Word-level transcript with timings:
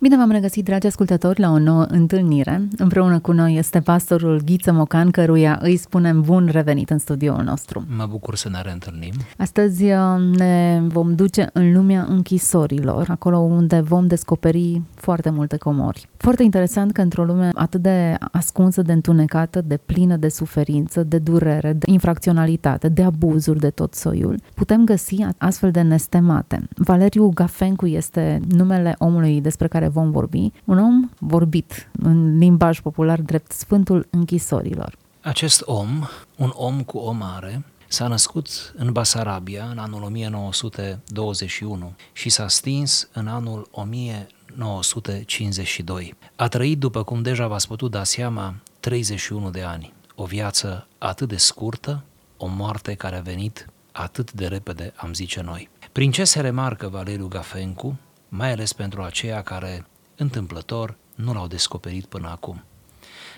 Bine 0.00 0.16
v-am 0.16 0.30
regăsit, 0.30 0.64
dragi 0.64 0.86
ascultători, 0.86 1.40
la 1.40 1.50
o 1.50 1.58
nouă 1.58 1.82
întâlnire. 1.82 2.68
Împreună 2.76 3.18
cu 3.18 3.32
noi 3.32 3.56
este 3.56 3.80
pastorul 3.80 4.40
Ghiță 4.44 4.72
Mocan, 4.72 5.10
căruia 5.10 5.58
îi 5.62 5.76
spunem 5.76 6.20
bun 6.20 6.48
revenit 6.52 6.90
în 6.90 6.98
studioul 6.98 7.42
nostru. 7.42 7.84
Mă 7.96 8.06
bucur 8.10 8.36
să 8.36 8.48
ne 8.48 8.60
reîntâlnim. 8.62 9.12
Astăzi 9.36 9.84
uh, 9.84 10.36
ne 10.36 10.80
vom 10.86 11.14
duce 11.14 11.50
în 11.52 11.72
lumea 11.72 12.06
închisorilor, 12.08 13.06
acolo 13.08 13.38
unde 13.38 13.80
vom 13.80 14.06
descoperi 14.06 14.82
foarte 14.94 15.30
multe 15.30 15.56
comori. 15.56 16.08
Foarte 16.16 16.42
interesant 16.42 16.92
că 16.92 17.00
într-o 17.00 17.24
lume 17.24 17.50
atât 17.54 17.82
de 17.82 18.16
ascunsă, 18.32 18.82
de 18.82 18.92
întunecată, 18.92 19.60
de 19.60 19.76
plină 19.86 20.16
de 20.16 20.28
suferință, 20.28 21.02
de 21.02 21.18
durere, 21.18 21.72
de 21.72 21.90
infracționalitate, 21.90 22.88
de 22.88 23.02
abuzuri 23.02 23.60
de 23.60 23.70
tot 23.70 23.94
soiul, 23.94 24.40
putem 24.54 24.84
găsi 24.84 25.26
astfel 25.38 25.70
de 25.70 25.80
nestemate. 25.80 26.68
Valeriu 26.76 27.28
Gafencu 27.28 27.86
este 27.86 28.40
numele 28.48 28.94
omului 28.98 29.40
despre 29.40 29.68
care 29.68 29.86
vom 29.88 30.10
vorbi, 30.10 30.52
un 30.64 30.78
om 30.78 31.10
vorbit 31.18 31.90
în 32.02 32.38
limbaj 32.38 32.80
popular 32.80 33.20
drept 33.20 33.52
Sfântul 33.52 34.06
Închisorilor. 34.10 34.96
Acest 35.20 35.62
om, 35.64 36.04
un 36.36 36.52
om 36.54 36.82
cu 36.82 36.98
o 36.98 37.12
mare, 37.12 37.64
S-a 37.90 38.06
născut 38.06 38.74
în 38.76 38.92
Basarabia 38.92 39.64
în 39.64 39.78
anul 39.78 40.02
1921 40.02 41.94
și 42.12 42.28
s-a 42.28 42.48
stins 42.48 43.08
în 43.12 43.28
anul 43.28 43.68
1952. 43.70 46.14
A 46.36 46.48
trăit, 46.48 46.78
după 46.78 47.02
cum 47.02 47.22
deja 47.22 47.46
v-ați 47.46 47.66
putut 47.66 47.90
da 47.90 48.04
seama, 48.04 48.54
31 48.80 49.50
de 49.50 49.62
ani. 49.62 49.92
O 50.14 50.24
viață 50.24 50.86
atât 50.98 51.28
de 51.28 51.36
scurtă, 51.36 52.04
o 52.36 52.46
moarte 52.46 52.94
care 52.94 53.16
a 53.16 53.20
venit 53.20 53.66
atât 53.92 54.32
de 54.32 54.46
repede, 54.46 54.92
am 54.96 55.14
zice 55.14 55.40
noi. 55.40 55.68
Prin 55.92 56.10
ce 56.10 56.24
se 56.24 56.40
remarcă 56.40 56.88
Valeriu 56.88 57.28
Gafencu, 57.28 57.98
mai 58.28 58.52
ales 58.52 58.72
pentru 58.72 59.02
aceia 59.02 59.42
care, 59.42 59.86
întâmplător, 60.16 60.96
nu 61.14 61.32
l-au 61.32 61.46
descoperit 61.46 62.04
până 62.04 62.28
acum. 62.28 62.62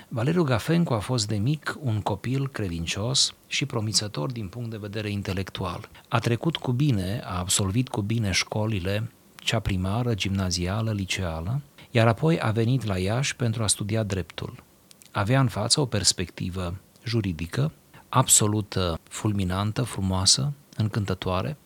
Valeriu 0.08 0.42
Gafencu 0.42 0.92
a 0.92 0.98
fost 0.98 1.26
de 1.28 1.37
mic 1.37 1.76
un 1.80 2.01
copil 2.01 2.48
credincios 2.48 3.34
și 3.46 3.66
promițător 3.66 4.32
din 4.32 4.48
punct 4.48 4.70
de 4.70 4.76
vedere 4.76 5.10
intelectual. 5.10 5.88
A 6.09 6.18
trecut 6.18 6.56
cu 6.56 6.73
bine, 6.73 7.20
a 7.24 7.38
absolvit 7.38 7.88
cu 7.88 8.00
bine 8.00 8.30
școlile, 8.30 9.10
cea 9.37 9.60
primară, 9.60 10.15
gimnazială, 10.15 10.93
liceală, 10.93 11.60
iar 11.90 12.06
apoi 12.06 12.40
a 12.40 12.50
venit 12.50 12.84
la 12.84 12.98
Iași 12.98 13.37
pentru 13.37 13.62
a 13.62 13.66
studia 13.66 14.02
dreptul. 14.02 14.62
Avea 15.10 15.40
în 15.40 15.48
față 15.48 15.80
o 15.80 15.87
perspectivă 15.87 16.74
juridică 17.04 17.72
absolut 18.09 18.74
uh, 18.74 18.95
fulminantă, 19.09 19.82
frumoasă, 19.82 20.52
încântătoare. 20.76 21.56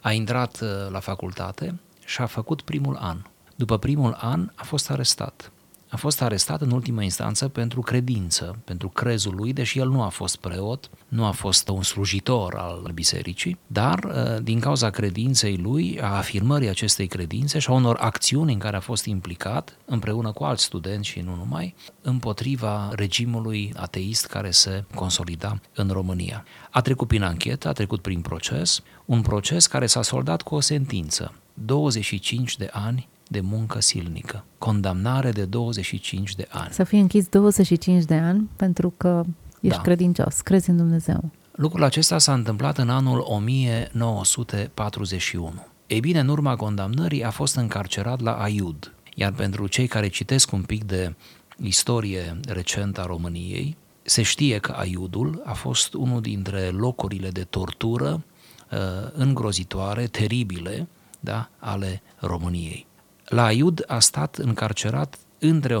A 0.00 0.12
intrat 0.12 0.60
uh, 0.60 0.68
la 0.90 1.00
facultate 1.00 1.78
și 2.06 2.20
a 2.20 2.26
făcut 2.26 2.62
primul 2.62 2.96
an. 2.96 3.22
După 3.56 3.78
primul 3.78 4.16
an 4.20 4.50
a 4.54 4.64
fost 4.64 4.90
arestat 4.90 5.52
a 5.94 5.96
fost 5.96 6.22
arestat 6.22 6.60
în 6.60 6.70
ultima 6.70 7.02
instanță 7.02 7.48
pentru 7.48 7.80
credință, 7.80 8.58
pentru 8.64 8.88
crezul 8.88 9.34
lui, 9.34 9.52
deși 9.52 9.78
el 9.78 9.88
nu 9.88 10.02
a 10.02 10.08
fost 10.08 10.36
preot, 10.36 10.90
nu 11.08 11.24
a 11.24 11.30
fost 11.30 11.68
un 11.68 11.82
slujitor 11.82 12.54
al 12.56 12.90
bisericii, 12.94 13.58
dar 13.66 14.04
uh, 14.04 14.42
din 14.42 14.60
cauza 14.60 14.90
credinței 14.90 15.56
lui, 15.56 16.00
a 16.00 16.16
afirmării 16.16 16.68
acestei 16.68 17.06
credințe 17.06 17.58
și 17.58 17.70
a 17.70 17.72
unor 17.72 17.96
acțiuni 18.00 18.52
în 18.52 18.58
care 18.58 18.76
a 18.76 18.80
fost 18.80 19.04
implicat, 19.04 19.78
împreună 19.84 20.32
cu 20.32 20.44
alți 20.44 20.64
studenți 20.64 21.08
și 21.08 21.20
nu 21.20 21.34
numai, 21.34 21.74
împotriva 22.02 22.90
regimului 22.92 23.72
ateist 23.76 24.26
care 24.26 24.50
se 24.50 24.84
consolida 24.94 25.60
în 25.74 25.90
România. 25.90 26.44
A 26.70 26.80
trecut 26.80 27.08
prin 27.08 27.22
anchetă, 27.22 27.68
a 27.68 27.72
trecut 27.72 28.00
prin 28.00 28.20
proces, 28.20 28.82
un 29.04 29.20
proces 29.20 29.66
care 29.66 29.86
s-a 29.86 30.02
soldat 30.02 30.42
cu 30.42 30.54
o 30.54 30.60
sentință, 30.60 31.32
25 31.54 32.56
de 32.56 32.68
ani 32.72 33.08
de 33.28 33.40
muncă 33.40 33.80
silnică. 33.80 34.44
Condamnare 34.58 35.30
de 35.30 35.44
25 35.44 36.34
de 36.34 36.46
ani. 36.50 36.72
Să 36.72 36.84
fii 36.84 37.00
închis 37.00 37.28
25 37.28 38.04
de 38.04 38.14
ani 38.14 38.50
pentru 38.56 38.94
că 38.96 39.24
ești 39.60 39.76
da. 39.76 39.82
credincios, 39.82 40.40
crezi 40.40 40.70
în 40.70 40.76
Dumnezeu. 40.76 41.30
Lucrul 41.52 41.82
acesta 41.82 42.18
s-a 42.18 42.32
întâmplat 42.32 42.78
în 42.78 42.90
anul 42.90 43.24
1941. 43.26 45.52
Ei 45.86 46.00
bine, 46.00 46.18
în 46.18 46.28
urma 46.28 46.56
condamnării 46.56 47.24
a 47.24 47.30
fost 47.30 47.56
încarcerat 47.56 48.20
la 48.20 48.32
Aiud. 48.32 48.92
Iar 49.14 49.32
pentru 49.32 49.66
cei 49.66 49.86
care 49.86 50.08
citesc 50.08 50.52
un 50.52 50.62
pic 50.62 50.84
de 50.84 51.14
istorie 51.62 52.40
recentă 52.48 53.00
a 53.00 53.06
României, 53.06 53.76
se 54.02 54.22
știe 54.22 54.58
că 54.58 54.72
Aiudul 54.72 55.42
a 55.44 55.52
fost 55.52 55.94
unul 55.94 56.20
dintre 56.20 56.68
locurile 56.68 57.28
de 57.28 57.44
tortură 57.44 58.24
uh, 58.70 58.78
îngrozitoare, 59.12 60.06
teribile, 60.06 60.88
da, 61.24 61.50
ale 61.58 62.02
României. 62.18 62.86
La 63.24 63.44
Aiud 63.44 63.84
a 63.86 63.98
stat 63.98 64.36
încarcerat 64.36 65.18
între 65.38 65.80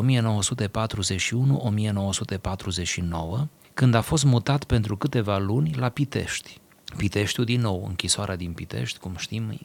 când 3.74 3.94
a 3.94 4.00
fost 4.00 4.24
mutat 4.24 4.64
pentru 4.64 4.96
câteva 4.96 5.38
luni 5.38 5.74
la 5.74 5.88
Pitești. 5.88 6.60
Piteștiul 6.96 7.44
din 7.44 7.60
nou, 7.60 7.84
închisoarea 7.86 8.36
din 8.36 8.52
Pitești, 8.52 8.98
cum 8.98 9.14
știm, 9.16 9.58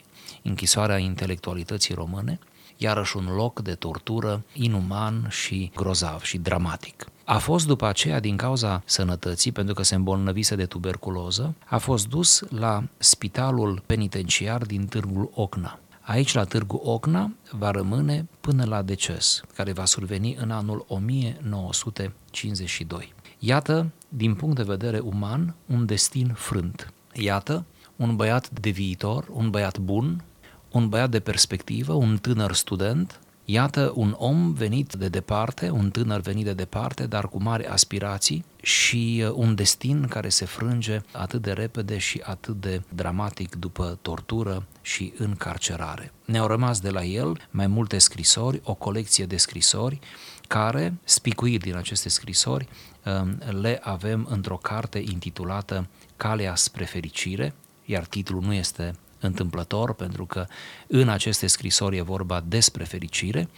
închisoarea 0.44 0.98
intelectualității 0.98 1.94
române, 1.94 2.40
iarăși 2.78 3.18
un 3.18 3.26
loc 3.36 3.62
de 3.62 3.74
tortură 3.74 4.44
inuman 4.54 5.28
și 5.30 5.72
grozav 5.76 6.22
și 6.22 6.38
dramatic. 6.38 7.06
A 7.32 7.38
fost 7.38 7.68
după 7.68 7.86
aceea, 7.86 8.20
din 8.20 8.38
cauza 8.38 8.82
sănătății, 8.86 9.52
pentru 9.52 9.74
că 9.74 9.84
se 9.84 9.96
îmbolnăvise 9.96 10.56
de 10.56 10.66
tuberculoză, 10.66 11.56
a 11.66 11.78
fost 11.78 12.08
dus 12.08 12.44
la 12.50 12.84
spitalul 12.98 13.84
penitenciar 13.86 14.62
din 14.62 14.86
Târgul 14.86 15.32
Ocna. 15.34 15.80
Aici, 16.02 16.34
la 16.34 16.44
Târgu 16.44 16.76
Ocna, 16.76 17.32
va 17.52 17.72
rămâne 17.72 18.28
până 18.42 18.66
la 18.66 18.82
deces, 18.82 19.42
care 19.56 19.72
va 19.72 19.86
surveni 19.86 20.36
în 20.36 20.52
anul 20.52 20.86
1952. 20.88 23.14
Iată, 23.40 23.92
din 24.08 24.36
punct 24.36 24.56
de 24.56 24.64
vedere 24.64 25.00
uman, 25.00 25.56
un 25.66 25.86
destin 25.86 26.34
frânt. 26.36 26.94
Iată, 27.14 27.66
un 27.96 28.16
băiat 28.16 28.50
de 28.50 28.70
viitor, 28.70 29.28
un 29.32 29.50
băiat 29.50 29.78
bun, 29.78 30.24
un 30.72 30.90
băiat 30.90 31.10
de 31.10 31.20
perspectivă, 31.20 31.94
un 31.94 32.18
tânăr 32.18 32.54
student, 32.54 33.20
Iată 33.52 33.92
un 33.96 34.16
om 34.18 34.54
venit 34.54 34.94
de 34.94 35.08
departe, 35.08 35.70
un 35.70 35.90
tânăr 35.90 36.20
venit 36.20 36.46
de 36.46 36.54
departe, 36.54 37.06
dar 37.06 37.28
cu 37.28 37.42
mari 37.42 37.68
aspirații 37.68 38.46
și 38.62 39.24
uh, 39.26 39.32
un 39.36 39.56
destin 39.56 40.08
care 40.08 40.30
se 40.30 40.46
frânge 40.46 41.02
atât 41.12 41.42
de 41.42 41.52
repede 41.52 41.98
și 41.98 42.22
atât 42.24 42.62
de 42.62 42.82
dramatic 42.96 43.56
după 43.56 43.98
tortură 44.02 44.66
și 44.82 45.14
încarcerare. 45.18 46.14
Ne-au 46.26 46.48
rămas 46.48 46.80
de 46.80 46.90
la 46.90 47.04
el 47.04 47.48
mai 47.50 47.68
multe 47.68 47.98
scrisori, 47.98 48.62
o 48.64 48.74
colecție 48.74 49.26
de 49.26 49.38
scrisori 49.38 50.00
care, 50.48 50.94
spicuiri 51.04 51.64
din 51.64 51.76
aceste 51.76 52.10
scrisori, 52.10 52.68
um, 53.06 53.60
le 53.62 53.80
avem 53.84 54.28
într-o 54.30 54.58
carte 54.58 55.04
intitulată 55.12 55.88
Calea 56.18 56.56
spre 56.56 56.86
fericire, 56.86 57.54
iar 57.86 58.06
titlul 58.06 58.42
nu 58.42 58.54
este 58.54 58.96
întâmplător, 59.20 59.94
pentru 59.94 60.26
că 60.26 60.46
în 60.88 61.10
aceste 61.10 61.48
scrisori 61.48 61.98
e 61.98 62.02
vorba 62.02 62.44
despre 62.48 62.84
fericire, 62.84 63.50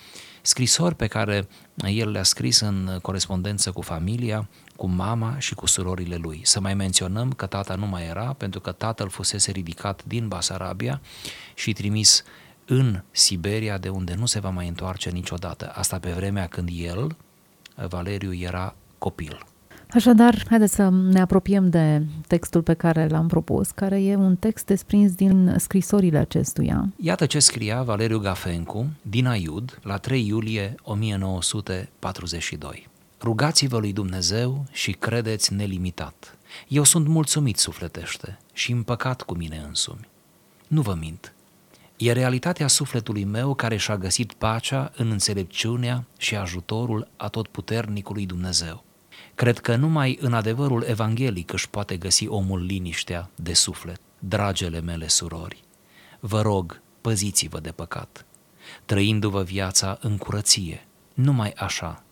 scrisori 0.42 0.96
pe 0.96 1.08
care 1.08 1.48
el 1.86 2.12
le-a 2.12 2.24
scris 2.24 2.60
în 2.60 3.00
corespondență 3.02 3.72
cu 3.72 3.82
familia, 3.82 4.50
cu 4.76 4.88
mama 4.88 5.40
și 5.40 5.56
cu 5.56 5.66
surorile 5.66 6.16
lui. 6.16 6.42
Să 6.44 6.60
mai 6.60 6.74
menționăm 6.74 7.32
că 7.32 7.46
tata 7.46 7.76
nu 7.76 7.86
mai 7.86 8.08
era, 8.08 8.34
pentru 8.34 8.60
că 8.60 8.72
tatăl 8.72 9.10
fusese 9.10 9.52
ridicat 9.52 10.04
din 10.06 10.28
Basarabia 10.28 11.02
și 11.56 11.74
trimis 11.74 12.24
în 12.66 13.04
Siberia, 13.12 13.78
de 13.78 13.90
unde 13.90 14.14
nu 14.14 14.26
se 14.26 14.40
va 14.40 14.50
mai 14.50 14.68
întoarce 14.68 15.10
niciodată. 15.10 15.72
Asta 15.76 16.00
pe 16.00 16.12
vremea 16.12 16.48
când 16.48 16.70
el, 16.74 17.16
Valeriu, 17.76 18.34
era 18.34 18.76
copil. 18.98 19.46
Așadar, 19.94 20.44
haideți 20.50 20.74
să 20.74 20.90
ne 20.90 21.22
apropiem 21.22 21.70
de 21.70 22.06
textul 22.28 22.62
pe 22.62 22.74
care 22.74 23.08
l-am 23.08 23.28
propus, 23.28 23.72
care 23.72 24.04
e 24.04 24.16
un 24.16 24.36
text 24.36 24.66
desprins 24.66 25.12
din 25.12 25.56
scrisorile 25.58 26.18
acestuia. 26.18 26.90
Iată 26.96 27.26
ce 27.26 27.40
scria 27.40 27.84
Valeriu 27.84 28.20
Gafencu 28.20 28.86
din 29.02 29.28
Aiud 29.28 29.80
la 29.84 29.98
3 29.98 30.28
iulie 30.28 30.76
1942. 30.84 32.88
Rugați-vă 33.22 33.78
lui 33.78 33.94
Dumnezeu 33.94 34.66
și 34.72 34.92
credeți 34.92 35.54
nelimitat. 35.54 36.38
Eu 36.68 36.84
sunt 36.84 37.08
mulțumit 37.08 37.58
sufletește 37.58 38.38
și 38.54 38.72
împăcat 38.72 39.22
cu 39.22 39.36
mine 39.36 39.64
însumi. 39.68 40.08
Nu 40.68 40.82
vă 40.82 40.96
mint. 41.00 41.34
E 41.98 42.12
realitatea 42.12 42.68
sufletului 42.68 43.24
meu 43.24 43.54
care 43.54 43.78
și-a 43.78 43.98
găsit 43.98 44.34
pacea 44.34 44.92
în 44.96 45.12
înțelepciunea 45.12 46.06
și 46.18 46.36
ajutorul 46.36 47.08
atotputernicului 47.18 48.26
Dumnezeu. 48.26 48.84
Cred 49.36 49.60
că 49.60 49.76
numai 49.76 50.18
în 50.22 50.34
adevărul 50.34 50.84
evanghelic 50.88 51.54
își 51.54 51.70
poate 51.70 51.98
găsi 51.98 52.28
omul 52.28 52.64
liniștea 52.66 53.30
de 53.36 53.54
suflet. 53.54 54.00
Dragele 54.20 54.82
mele 54.82 55.08
surori, 55.08 55.64
vă 56.20 56.42
rog, 56.42 56.82
păziți-vă 57.02 57.60
de 57.60 57.72
păcat, 57.72 58.26
trăindu-vă 58.86 59.44
viața 59.44 59.98
în 60.02 60.18
curăție. 60.18 60.88
Numai 61.14 61.54
așa 61.56 62.04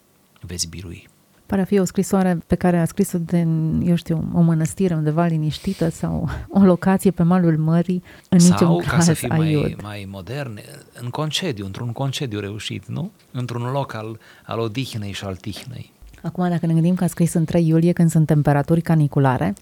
veți 0.41 0.67
birui. 0.67 1.07
Pare 1.45 1.61
a 1.61 1.65
fi 1.65 1.79
o 1.79 1.83
scrisoare 1.83 2.39
pe 2.47 2.55
care 2.55 2.79
a 2.79 2.85
scris-o 2.85 3.17
din, 3.17 3.81
eu 3.85 3.95
știu, 3.95 4.29
o 4.33 4.41
mănăstire 4.41 4.93
undeva 4.93 5.25
liniștită 5.25 5.89
sau 5.89 6.29
o 6.49 6.59
locație 6.59 7.11
pe 7.11 7.23
malul 7.23 7.57
mării, 7.57 8.03
în 8.29 8.39
sau, 8.39 8.51
niciun 8.51 8.77
ca 8.77 8.95
caz 8.95 9.05
să 9.05 9.13
fii 9.13 9.27
mai, 9.27 9.47
aiud. 9.47 9.81
mai 9.81 10.07
modern, 10.11 10.59
în 10.93 11.09
concediu, 11.09 11.65
într-un 11.65 11.91
concediu 11.91 12.39
reușit, 12.39 12.85
nu? 12.87 13.11
Într-un 13.31 13.71
loc 13.71 13.93
al, 13.93 14.19
al 14.45 14.59
odihnei 14.59 15.11
și 15.11 15.23
al 15.23 15.35
tihnei. 15.35 15.91
Acum, 16.21 16.49
dacă 16.49 16.65
ne 16.65 16.73
gândim 16.73 16.95
că 16.95 17.03
a 17.03 17.07
scris 17.07 17.33
în 17.33 17.45
3 17.45 17.67
iulie, 17.67 17.91
când 17.91 18.09
sunt 18.09 18.25
temperaturi 18.25 18.81
caniculare, 18.81 19.53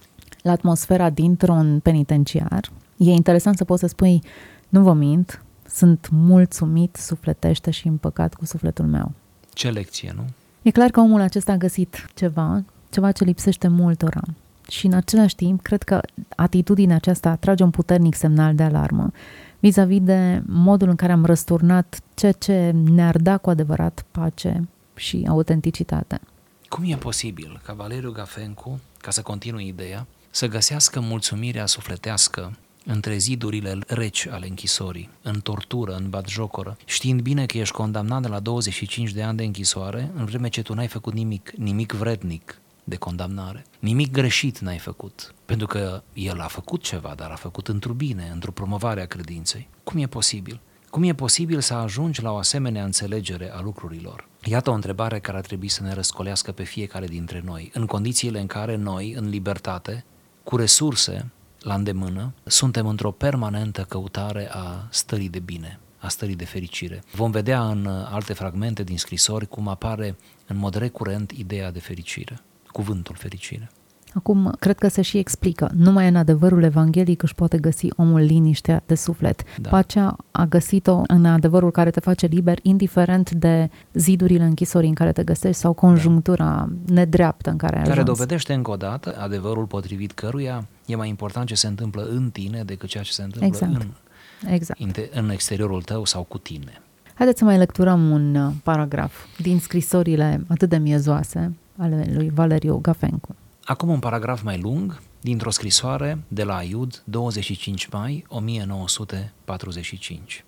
la 0.41 0.51
atmosfera 0.51 1.09
dintr-un 1.09 1.79
penitenciar, 1.79 2.71
e 2.97 3.11
interesant 3.11 3.57
să 3.57 3.63
poți 3.63 3.79
să 3.79 3.87
spui, 3.87 4.21
nu 4.69 4.81
vă 4.81 4.93
mint, 4.93 5.41
sunt 5.67 6.09
mulțumit 6.11 6.95
sufletește 6.95 7.71
și 7.71 7.87
împăcat 7.87 8.33
cu 8.33 8.45
sufletul 8.45 8.85
meu. 8.85 9.11
Ce 9.53 9.69
lecție, 9.69 10.13
nu? 10.15 10.25
E 10.61 10.71
clar 10.71 10.89
că 10.89 10.99
omul 10.99 11.21
acesta 11.21 11.51
a 11.51 11.57
găsit 11.57 12.09
ceva, 12.13 12.63
ceva 12.89 13.11
ce 13.11 13.23
lipsește 13.23 13.67
multora. 13.67 14.21
Și 14.69 14.85
în 14.85 14.93
același 14.93 15.35
timp, 15.35 15.61
cred 15.61 15.83
că 15.83 16.01
atitudinea 16.35 16.95
aceasta 16.95 17.35
trage 17.35 17.63
un 17.63 17.69
puternic 17.69 18.15
semnal 18.15 18.55
de 18.55 18.63
alarmă 18.63 19.11
vis-a-vis 19.59 20.01
de 20.01 20.41
modul 20.45 20.89
în 20.89 20.95
care 20.95 21.11
am 21.11 21.25
răsturnat 21.25 21.99
ceea 22.13 22.31
ce 22.31 22.75
ne-ar 22.83 23.17
da 23.17 23.37
cu 23.37 23.49
adevărat 23.49 24.05
pace 24.11 24.67
și 24.95 25.25
autenticitate. 25.29 26.19
Cum 26.69 26.83
e 26.91 26.95
posibil 26.95 27.61
ca 27.63 27.73
Valeriu 27.73 28.11
Gafencu, 28.11 28.79
ca 28.97 29.11
să 29.11 29.21
continui 29.21 29.67
ideea, 29.67 30.07
să 30.29 30.47
găsească 30.47 30.99
mulțumirea 30.99 31.65
sufletească 31.65 32.57
între 32.85 33.17
zidurile 33.17 33.77
reci 33.87 34.27
ale 34.27 34.47
închisorii, 34.47 35.09
în 35.21 35.39
tortură, 35.39 35.95
în 35.95 36.09
batjocoră, 36.09 36.77
știind 36.85 37.21
bine 37.21 37.45
că 37.45 37.57
ești 37.57 37.75
condamnat 37.75 38.21
de 38.21 38.27
la 38.27 38.39
25 38.39 39.11
de 39.11 39.23
ani 39.23 39.37
de 39.37 39.43
închisoare, 39.43 40.11
în 40.15 40.25
vreme 40.25 40.49
ce 40.49 40.61
tu 40.61 40.73
n-ai 40.73 40.87
făcut 40.87 41.13
nimic, 41.13 41.51
nimic 41.51 41.91
vrednic 41.91 42.61
de 42.83 42.95
condamnare. 42.95 43.65
Nimic 43.79 44.11
greșit 44.11 44.59
n-ai 44.59 44.77
făcut, 44.77 45.33
pentru 45.45 45.67
că 45.67 46.03
el 46.13 46.39
a 46.39 46.47
făcut 46.47 46.83
ceva, 46.83 47.13
dar 47.15 47.31
a 47.31 47.35
făcut 47.35 47.67
într-o 47.67 47.93
bine, 47.93 48.29
într-o 48.33 48.51
promovare 48.51 49.01
a 49.01 49.07
credinței. 49.07 49.67
Cum 49.83 50.01
e 50.01 50.07
posibil? 50.07 50.59
Cum 50.89 51.03
e 51.03 51.13
posibil 51.13 51.61
să 51.61 51.73
ajungi 51.73 52.21
la 52.21 52.31
o 52.31 52.37
asemenea 52.37 52.83
înțelegere 52.83 53.51
a 53.53 53.61
lucrurilor? 53.61 54.27
Iată 54.49 54.69
o 54.69 54.73
întrebare 54.73 55.19
care 55.19 55.37
ar 55.37 55.45
trebui 55.45 55.67
să 55.67 55.83
ne 55.83 55.93
răscolească 55.93 56.51
pe 56.51 56.63
fiecare 56.63 57.05
dintre 57.05 57.41
noi, 57.45 57.71
în 57.73 57.85
condițiile 57.85 58.39
în 58.39 58.47
care 58.47 58.75
noi, 58.75 59.13
în 59.13 59.29
libertate, 59.29 60.05
cu 60.43 60.55
resurse 60.55 61.31
la 61.59 61.73
îndemână, 61.73 62.33
suntem 62.43 62.87
într-o 62.87 63.11
permanentă 63.11 63.81
căutare 63.81 64.49
a 64.51 64.87
stării 64.89 65.29
de 65.29 65.39
bine, 65.39 65.79
a 65.97 66.07
stării 66.07 66.35
de 66.35 66.45
fericire. 66.45 67.03
Vom 67.11 67.31
vedea 67.31 67.69
în 67.69 67.87
alte 67.87 68.33
fragmente 68.33 68.83
din 68.83 68.97
scrisori 68.97 69.47
cum 69.47 69.67
apare 69.67 70.15
în 70.47 70.57
mod 70.57 70.75
recurent 70.75 71.31
ideea 71.31 71.71
de 71.71 71.79
fericire, 71.79 72.39
cuvântul 72.71 73.15
fericire. 73.15 73.69
Acum, 74.13 74.55
cred 74.59 74.77
că 74.77 74.87
se 74.87 75.01
și 75.01 75.17
explică. 75.17 75.69
Numai 75.75 76.07
în 76.07 76.15
adevărul 76.15 76.63
evanghelic 76.63 77.23
își 77.23 77.35
poate 77.35 77.57
găsi 77.57 77.87
omul 77.95 78.19
liniștea 78.19 78.83
de 78.85 78.95
suflet. 78.95 79.41
Da. 79.61 79.69
Pacea 79.69 80.15
a 80.31 80.45
găsit-o 80.45 81.01
în 81.07 81.25
adevărul 81.25 81.71
care 81.71 81.89
te 81.89 81.99
face 81.99 82.25
liber, 82.25 82.59
indiferent 82.61 83.31
de 83.31 83.69
zidurile 83.93 84.43
închisorii 84.43 84.89
în 84.89 84.95
care 84.95 85.11
te 85.11 85.23
găsești 85.23 85.61
sau 85.61 85.73
conjunctura 85.73 86.69
da. 86.85 86.93
nedreaptă 86.93 87.49
în 87.49 87.57
care 87.57 87.75
ai 87.77 87.83
Care 87.83 87.99
ajuns. 87.99 88.17
dovedește 88.17 88.53
încă 88.53 88.71
o 88.71 88.75
dată 88.75 89.15
adevărul 89.19 89.65
potrivit 89.65 90.11
căruia 90.11 90.65
e 90.85 90.95
mai 90.95 91.09
important 91.09 91.47
ce 91.47 91.55
se 91.55 91.67
întâmplă 91.67 92.07
în 92.11 92.29
tine 92.29 92.63
decât 92.65 92.89
ceea 92.89 93.03
ce 93.03 93.11
se 93.11 93.23
întâmplă 93.23 93.47
Exact. 93.47 93.73
în, 93.73 94.51
Exact. 94.51 94.79
în 95.13 95.29
exteriorul 95.29 95.81
tău 95.81 96.05
sau 96.05 96.23
cu 96.23 96.37
tine. 96.37 96.81
Haideți 97.13 97.39
să 97.39 97.45
mai 97.45 97.57
lecturăm 97.57 98.09
un 98.09 98.35
uh, 98.35 98.51
paragraf 98.63 99.13
din 99.41 99.59
scrisorile 99.59 100.43
atât 100.47 100.69
de 100.69 100.77
miezoase 100.77 101.53
ale 101.77 102.09
lui 102.13 102.31
Valeriu 102.33 102.77
Gafencu. 102.77 103.35
Acum 103.67 103.89
un 103.89 103.99
paragraf 103.99 104.41
mai 104.41 104.59
lung 104.59 105.01
dintr-o 105.21 105.49
scrisoare 105.49 106.23
de 106.27 106.43
la 106.43 106.63
Iud, 106.63 107.03
25 107.05 107.87
mai 107.87 108.25
1945. 108.27 110.45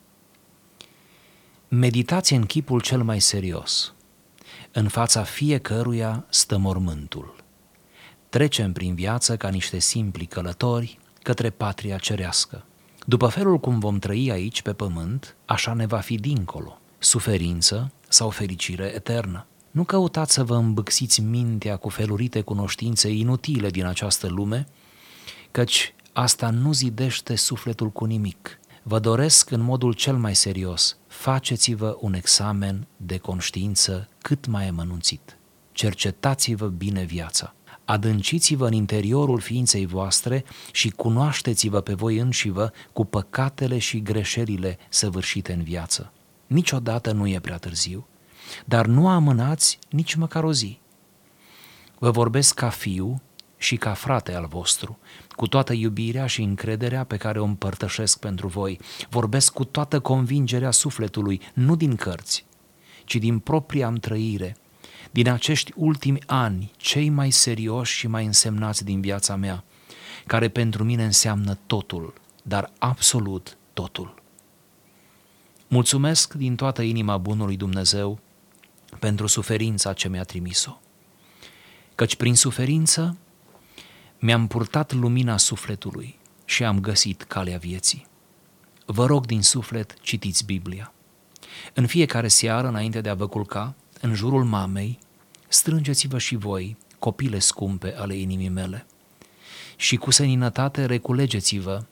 Meditați 1.68 2.34
în 2.34 2.46
chipul 2.46 2.82
cel 2.82 3.04
mai 3.04 3.20
serios. 3.20 3.94
În 4.72 4.88
fața 4.88 5.24
fiecăruia 5.24 6.26
stă 6.30 6.58
mormântul. 6.58 7.36
Trecem 8.30 8.72
prin 8.72 8.96
viață 8.96 9.38
ca 9.38 9.50
niște 9.50 9.80
simpli 9.80 10.26
călători 10.26 11.00
către 11.24 11.50
patria 11.50 11.98
cerească. 11.98 12.66
După 13.06 13.28
felul 13.28 13.58
cum 13.58 13.80
vom 13.80 14.00
trăi 14.00 14.32
aici 14.32 14.62
pe 14.62 14.74
pământ, 14.74 15.36
așa 15.46 15.74
ne 15.74 15.86
va 15.86 16.00
fi 16.00 16.16
dincolo, 16.16 16.80
suferință 16.98 17.92
sau 18.08 18.30
fericire 18.30 18.92
eternă. 18.96 19.46
Nu 19.72 19.84
căutați 19.84 20.34
să 20.34 20.44
vă 20.44 20.56
îmbâxiți 20.56 21.22
mintea 21.22 21.78
cu 21.78 21.90
felurite 21.90 22.42
cunoștințe 22.42 23.10
inutile 23.10 23.70
din 23.70 23.86
această 23.86 24.28
lume, 24.28 24.68
căci 25.52 25.94
asta 26.14 26.50
nu 26.50 26.74
zidește 26.74 27.36
sufletul 27.36 27.90
cu 27.90 28.06
nimic. 28.06 28.60
Vă 28.84 29.00
doresc 29.00 29.52
în 29.52 29.62
modul 29.62 29.94
cel 29.94 30.18
mai 30.18 30.36
serios, 30.36 30.98
faceți-vă 31.08 31.98
un 32.00 32.14
examen 32.14 32.88
de 32.98 33.18
conștiință 33.18 34.10
cât 34.22 34.46
mai 34.48 34.68
emănunțit. 34.68 35.38
Cercetați-vă 35.72 36.68
bine 36.68 37.04
viața. 37.04 37.54
Adânciți-vă 37.86 38.68
în 38.68 38.74
interiorul 38.74 39.40
ființei 39.40 39.86
voastre 39.86 40.44
și 40.72 40.90
cunoașteți-vă 40.90 41.82
pe 41.82 41.94
voi 41.94 42.18
înșivă 42.18 42.72
cu 42.94 43.06
păcatele 43.06 43.78
și 43.78 44.02
greșelile 44.02 44.78
săvârșite 44.90 45.54
în 45.54 45.64
viață. 45.64 46.14
Niciodată 46.48 47.12
nu 47.12 47.28
e 47.28 47.40
prea 47.40 47.58
târziu 47.58 48.08
dar 48.66 48.86
nu 48.86 49.08
amânați 49.08 49.80
nici 49.90 50.16
măcar 50.16 50.44
o 50.44 50.54
zi. 50.54 50.80
Vă 52.00 52.12
vorbesc 52.12 52.54
ca 52.54 52.70
fiu 52.70 53.22
și 53.58 53.76
ca 53.76 53.94
frate 53.94 54.34
al 54.34 54.46
vostru, 54.46 55.00
cu 55.30 55.48
toată 55.48 55.74
iubirea 55.74 56.26
și 56.26 56.42
încrederea 56.42 57.04
pe 57.04 57.18
care 57.18 57.40
o 57.40 57.44
împărtășesc 57.44 58.20
pentru 58.20 58.48
voi. 58.48 58.80
Vorbesc 59.10 59.54
cu 59.54 59.64
toată 59.64 60.00
convingerea 60.00 60.72
sufletului, 60.72 61.42
nu 61.54 61.76
din 61.76 61.96
cărți, 61.96 62.46
ci 63.06 63.16
din 63.16 63.40
propria 63.40 63.88
am 63.88 63.96
trăire, 63.96 64.58
din 65.12 65.30
acești 65.30 65.72
ultimi 65.76 66.20
ani, 66.26 66.72
cei 66.78 67.10
mai 67.10 67.32
serioși 67.32 67.98
și 67.98 68.08
mai 68.08 68.26
însemnați 68.26 68.84
din 68.84 69.02
viața 69.02 69.36
mea, 69.36 69.64
care 70.26 70.50
pentru 70.50 70.84
mine 70.84 71.04
înseamnă 71.04 71.58
totul, 71.66 72.14
dar 72.44 72.72
absolut 72.78 73.58
totul. 73.74 74.22
Mulțumesc 75.68 76.34
din 76.34 76.56
toată 76.56 76.82
inima 76.82 77.18
bunului 77.18 77.58
Dumnezeu 77.58 78.20
pentru 79.00 79.28
suferința 79.28 79.94
ce 79.94 80.08
mi-a 80.08 80.24
trimis-o. 80.24 80.80
Căci 81.96 82.16
prin 82.16 82.36
suferință 82.36 83.18
mi-am 84.20 84.48
purtat 84.48 84.94
lumina 84.94 85.38
sufletului 85.38 86.20
și 86.46 86.64
am 86.64 86.80
găsit 86.80 87.24
calea 87.24 87.58
vieții. 87.58 88.08
Vă 88.86 89.06
rog 89.06 89.26
din 89.26 89.42
suflet, 89.42 90.00
citiți 90.02 90.46
Biblia. 90.46 90.94
În 91.74 91.86
fiecare 91.86 92.28
seară, 92.28 92.68
înainte 92.68 93.02
de 93.02 93.10
a 93.10 93.14
vă 93.14 93.28
culca, 93.28 93.76
în 94.02 94.14
jurul 94.14 94.44
mamei, 94.44 95.00
strângeți-vă 95.48 96.18
și 96.18 96.36
voi, 96.36 96.78
copile 97.00 97.40
scumpe 97.40 97.96
ale 97.98 98.16
inimii 98.16 98.50
mele, 98.50 98.86
și 99.76 99.96
cu 99.96 100.12
seninătate 100.12 100.86
reculegeți-vă 100.86 101.84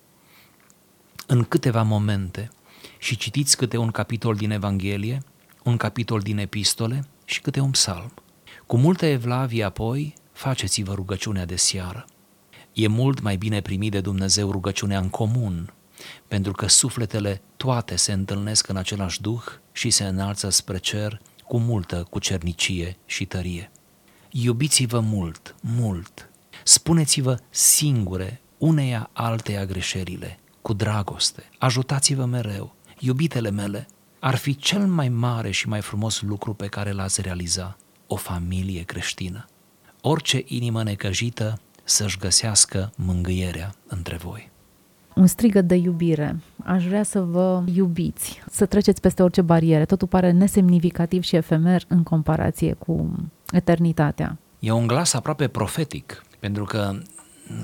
în 1.27 1.43
câteva 1.43 1.81
momente 1.81 2.49
și 2.97 3.17
citiți 3.17 3.57
câte 3.57 3.77
un 3.77 3.91
capitol 3.91 4.35
din 4.35 4.51
Evanghelie, 4.51 5.23
un 5.67 5.77
capitol 5.77 6.19
din 6.19 6.37
epistole 6.37 7.07
și 7.25 7.41
câte 7.41 7.59
un 7.59 7.71
psalm. 7.71 8.13
Cu 8.65 8.77
multă 8.77 9.05
evlavie 9.05 9.63
apoi 9.63 10.13
faceți-vă 10.31 10.93
rugăciunea 10.93 11.45
de 11.45 11.55
seară. 11.55 12.05
E 12.73 12.87
mult 12.87 13.21
mai 13.21 13.35
bine 13.35 13.61
primit 13.61 13.91
de 13.91 14.01
Dumnezeu 14.01 14.51
rugăciunea 14.51 14.99
în 14.99 15.09
comun, 15.09 15.73
pentru 16.27 16.51
că 16.51 16.67
sufletele 16.67 17.41
toate 17.57 17.95
se 17.95 18.11
întâlnesc 18.11 18.67
în 18.67 18.75
același 18.75 19.21
duh 19.21 19.43
și 19.71 19.89
se 19.89 20.03
înalță 20.03 20.49
spre 20.49 20.77
cer 20.77 21.21
cu 21.47 21.57
multă 21.57 22.07
cucernicie 22.09 22.97
și 23.05 23.25
tărie. 23.25 23.71
Iubiți-vă 24.29 24.99
mult, 24.99 25.55
mult. 25.61 26.29
Spuneți-vă 26.63 27.39
singure 27.49 28.41
uneia 28.57 29.09
alteia 29.13 29.65
greșelile, 29.65 30.39
cu 30.61 30.73
dragoste. 30.73 31.43
Ajutați-vă 31.57 32.25
mereu. 32.25 32.75
Iubitele 32.99 33.49
mele, 33.49 33.87
ar 34.27 34.35
fi 34.35 34.55
cel 34.55 34.85
mai 34.85 35.09
mare 35.09 35.51
și 35.51 35.67
mai 35.67 35.81
frumos 35.81 36.21
lucru 36.21 36.53
pe 36.53 36.67
care 36.67 36.91
l-ați 36.91 37.21
realiza, 37.21 37.77
o 38.07 38.15
familie 38.15 38.81
creștină. 38.81 39.45
Orice 40.01 40.43
inimă 40.45 40.83
necăjită 40.83 41.59
să-și 41.83 42.17
găsească 42.17 42.91
mângâierea 42.95 43.73
între 43.87 44.17
voi. 44.17 44.49
Un 45.15 45.27
strigăt 45.27 45.67
de 45.67 45.75
iubire. 45.75 46.39
Aș 46.63 46.85
vrea 46.85 47.03
să 47.03 47.21
vă 47.21 47.63
iubiți, 47.73 48.41
să 48.51 48.65
treceți 48.65 49.01
peste 49.01 49.23
orice 49.23 49.41
bariere. 49.41 49.85
Totul 49.85 50.07
pare 50.07 50.31
nesemnificativ 50.31 51.23
și 51.23 51.35
efemer 51.35 51.83
în 51.87 52.03
comparație 52.03 52.73
cu 52.73 53.15
eternitatea. 53.51 54.37
E 54.59 54.71
un 54.71 54.87
glas 54.87 55.13
aproape 55.13 55.47
profetic, 55.47 56.23
pentru 56.39 56.63
că 56.63 56.97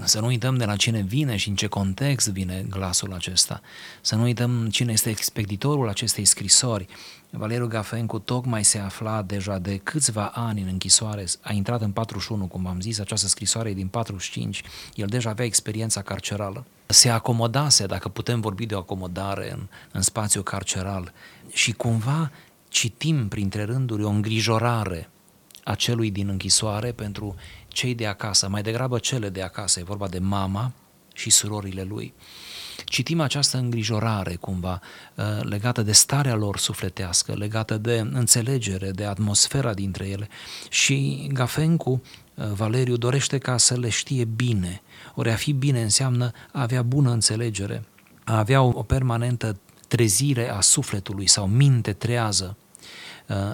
să 0.03 0.19
nu 0.19 0.25
uităm 0.25 0.57
de 0.57 0.65
la 0.65 0.75
cine 0.75 1.01
vine 1.01 1.35
și 1.35 1.49
în 1.49 1.55
ce 1.55 1.67
context 1.67 2.29
vine 2.29 2.65
glasul 2.69 3.13
acesta. 3.13 3.61
Să 4.01 4.15
nu 4.15 4.21
uităm 4.21 4.69
cine 4.69 4.91
este 4.91 5.09
expeditorul 5.09 5.89
acestei 5.89 6.25
scrisori. 6.25 6.87
Valeriu 7.29 7.67
Gafencu 7.67 8.19
tocmai 8.19 8.63
se 8.63 8.77
afla 8.77 9.21
deja 9.21 9.57
de 9.57 9.77
câțiva 9.77 10.31
ani 10.33 10.61
în 10.61 10.67
închisoare, 10.67 11.25
a 11.41 11.53
intrat 11.53 11.81
în 11.81 11.91
41, 11.91 12.45
cum 12.45 12.67
am 12.67 12.81
zis, 12.81 12.99
această 12.99 13.27
scrisoare 13.27 13.69
e 13.69 13.73
din 13.73 13.87
45, 13.87 14.63
el 14.95 15.07
deja 15.07 15.29
avea 15.29 15.45
experiența 15.45 16.01
carcerală. 16.01 16.65
Se 16.85 17.09
acomodase, 17.09 17.85
dacă 17.85 18.09
putem 18.09 18.41
vorbi 18.41 18.65
de 18.65 18.75
o 18.75 18.77
acomodare 18.77 19.51
în, 19.51 19.67
în 19.91 20.01
spațiu 20.01 20.41
carceral 20.41 21.13
și 21.51 21.71
cumva 21.71 22.31
citim 22.67 23.27
printre 23.27 23.63
rânduri 23.63 24.03
o 24.03 24.09
îngrijorare 24.09 25.09
a 25.63 25.75
celui 25.75 26.11
din 26.11 26.27
închisoare 26.27 26.91
pentru 26.91 27.35
cei 27.67 27.95
de 27.95 28.07
acasă, 28.07 28.49
mai 28.49 28.61
degrabă 28.61 28.99
cele 28.99 29.29
de 29.29 29.41
acasă, 29.41 29.79
e 29.79 29.83
vorba 29.83 30.07
de 30.07 30.19
mama 30.19 30.71
și 31.13 31.29
surorile 31.29 31.83
lui. 31.83 32.13
Citim 32.85 33.19
această 33.21 33.57
îngrijorare 33.57 34.35
cumva 34.35 34.81
uh, 35.15 35.25
legată 35.41 35.81
de 35.81 35.91
starea 35.91 36.35
lor 36.35 36.57
sufletească, 36.57 37.33
legată 37.33 37.77
de 37.77 38.09
înțelegere, 38.11 38.91
de 38.91 39.05
atmosfera 39.05 39.73
dintre 39.73 40.07
ele. 40.07 40.29
Și 40.69 41.29
Gafencu, 41.33 42.01
uh, 42.33 42.45
Valeriu, 42.45 42.95
dorește 42.95 43.37
ca 43.37 43.57
să 43.57 43.77
le 43.77 43.89
știe 43.89 44.25
bine. 44.25 44.81
Ori 45.15 45.29
a 45.29 45.35
fi 45.35 45.53
bine 45.53 45.81
înseamnă 45.81 46.31
a 46.51 46.61
avea 46.61 46.81
bună 46.81 47.11
înțelegere, 47.11 47.83
a 48.23 48.37
avea 48.37 48.61
o, 48.61 48.71
o 48.73 48.83
permanentă 48.83 49.59
trezire 49.87 50.49
a 50.49 50.61
sufletului 50.61 51.27
sau 51.27 51.47
minte 51.47 51.93
trează, 51.93 52.57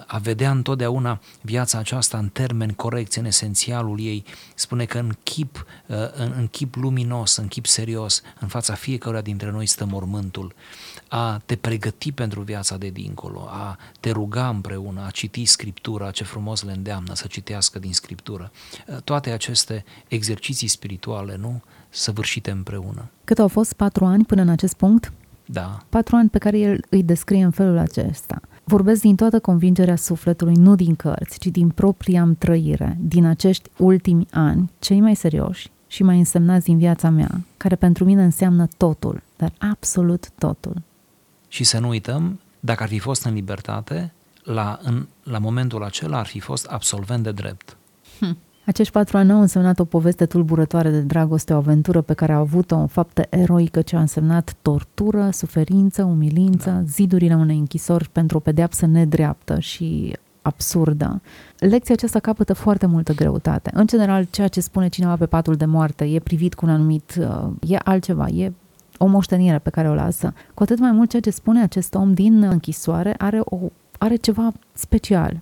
a 0.06 0.18
vedea 0.18 0.52
întotdeauna 0.52 1.20
viața 1.42 1.78
aceasta 1.78 2.18
în 2.18 2.30
termeni 2.30 2.76
corecți, 2.76 3.20
în 3.20 3.26
esențialul 3.26 4.00
ei, 4.00 4.26
spune 4.56 4.86
că 4.86 4.98
în 4.98 5.16
chip, 5.24 5.66
uh, 5.88 5.96
în, 6.14 6.34
în 6.38 6.48
chip 6.48 6.76
luminos, 6.76 7.36
în 7.36 7.48
chip 7.48 7.66
serios, 7.66 8.22
în 8.40 8.48
fața 8.48 8.74
fiecăruia 8.74 9.22
dintre 9.22 9.52
noi 9.52 9.66
stă 9.66 9.86
mormântul, 9.86 10.54
a 11.08 11.42
te 11.46 11.56
pregăti 11.56 12.12
pentru 12.12 12.42
viața 12.42 12.78
de 12.78 12.90
dincolo, 12.90 13.48
a 13.50 13.78
te 14.00 14.12
ruga 14.12 14.50
împreună, 14.50 15.06
a 15.06 15.10
citi 15.10 15.46
Scriptura, 15.46 16.12
ce 16.12 16.24
frumos 16.24 16.64
le 16.64 16.72
îndeamnă 16.72 17.14
să 17.14 17.28
citească 17.28 17.80
din 17.80 17.94
Scriptură. 17.94 18.52
Uh, 18.88 18.98
toate 19.04 19.30
aceste 19.32 19.86
exerciții 20.08 20.68
spirituale, 20.68 21.36
nu? 21.36 21.62
Săvârșite 21.90 22.52
împreună. 22.52 23.10
Cât 23.24 23.40
au 23.40 23.48
fost 23.48 23.74
patru 23.74 24.06
ani 24.06 24.26
până 24.26 24.42
în 24.42 24.50
acest 24.50 24.74
punct? 24.74 25.12
Da. 25.46 25.84
Patru 25.90 26.16
ani 26.16 26.30
pe 26.30 26.38
care 26.38 26.58
el 26.58 26.86
îi 26.90 27.04
descrie 27.04 27.44
în 27.44 27.52
felul 27.52 27.78
acesta. 27.78 28.42
Vorbesc 28.70 29.02
din 29.02 29.16
toată 29.16 29.40
convingerea 29.40 29.96
sufletului, 29.96 30.56
nu 30.56 30.76
din 30.76 30.96
cărți, 30.96 31.40
ci 31.40 31.46
din 31.46 31.70
propria 31.70 32.22
am 32.22 32.36
trăire, 32.36 32.98
din 33.00 33.26
acești 33.26 33.70
ultimi 33.78 34.28
ani, 34.32 34.72
cei 34.80 35.00
mai 35.00 35.16
serioși 35.16 35.72
și 35.88 36.04
mai 36.04 36.18
însemnați 36.18 36.66
din 36.66 36.78
viața 36.78 37.10
mea, 37.10 37.42
care 37.58 37.76
pentru 37.76 38.06
mine 38.06 38.24
înseamnă 38.24 38.68
totul, 38.78 39.22
dar 39.38 39.54
absolut 39.58 40.30
totul. 40.38 40.82
Și 41.48 41.64
să 41.64 41.80
nu 41.80 41.88
uităm, 41.88 42.40
dacă 42.60 42.84
ar 42.84 42.90
fi 42.90 43.00
fost 43.00 43.26
în 43.26 43.34
libertate, 43.34 44.14
la, 44.44 44.80
în, 44.82 45.08
la 45.24 45.38
momentul 45.38 45.84
acela 45.84 46.18
ar 46.18 46.26
fi 46.26 46.40
fost 46.40 46.66
absolvent 46.66 47.24
de 47.24 47.32
drept. 47.32 47.78
Hm. 48.20 48.38
Acești 48.70 48.94
patru 48.94 49.18
ani 49.18 49.32
au 49.32 49.42
însemnat 49.42 49.80
o 49.80 49.86
poveste 49.86 50.26
tulburătoare 50.26 50.90
de 50.90 51.00
dragoste, 51.00 51.54
o 51.54 51.58
aventură 51.58 52.02
pe 52.02 52.14
care 52.14 52.32
a 52.32 52.38
avut-o, 52.38 52.76
o 52.76 52.88
faptă 52.88 53.26
eroică 53.30 53.82
ce 53.82 53.96
a 53.96 54.00
însemnat 54.00 54.56
tortură, 54.62 55.30
suferință, 55.32 56.04
umilință, 56.04 56.70
da. 56.70 56.84
zidurile 56.84 57.36
unei 57.36 57.58
închisori 57.58 58.10
pentru 58.10 58.38
o 58.38 58.40
pedeapsă 58.40 58.86
nedreaptă 58.86 59.60
și 59.60 60.18
absurdă. 60.42 61.22
Lecția 61.58 61.96
aceasta 61.96 62.20
capătă 62.20 62.54
foarte 62.54 62.86
multă 62.86 63.14
greutate. 63.14 63.72
În 63.74 63.88
general, 63.88 64.28
ceea 64.30 64.48
ce 64.48 64.62
spune 64.62 64.88
cineva 64.88 65.16
pe 65.16 65.26
patul 65.26 65.56
de 65.56 65.66
moarte 65.66 66.06
e 66.06 66.20
privit 66.20 66.54
cu 66.54 66.66
un 66.66 66.72
anumit... 66.72 67.16
Uh, 67.20 67.72
e 67.72 67.78
altceva, 67.84 68.28
e 68.28 68.52
o 68.98 69.06
moștenire 69.06 69.60
pe 69.60 69.70
care 69.70 69.90
o 69.90 69.94
lasă. 69.94 70.34
Cu 70.54 70.64
atât 70.64 70.80
mai 70.80 70.92
mult 70.92 71.10
ceea 71.10 71.22
ce 71.22 71.30
spune 71.30 71.62
acest 71.62 71.96
om 71.96 72.14
din 72.14 72.44
închisoare 72.44 73.16
are, 73.18 73.42
o, 73.44 73.58
are 73.98 74.16
ceva 74.16 74.52
special. 74.74 75.42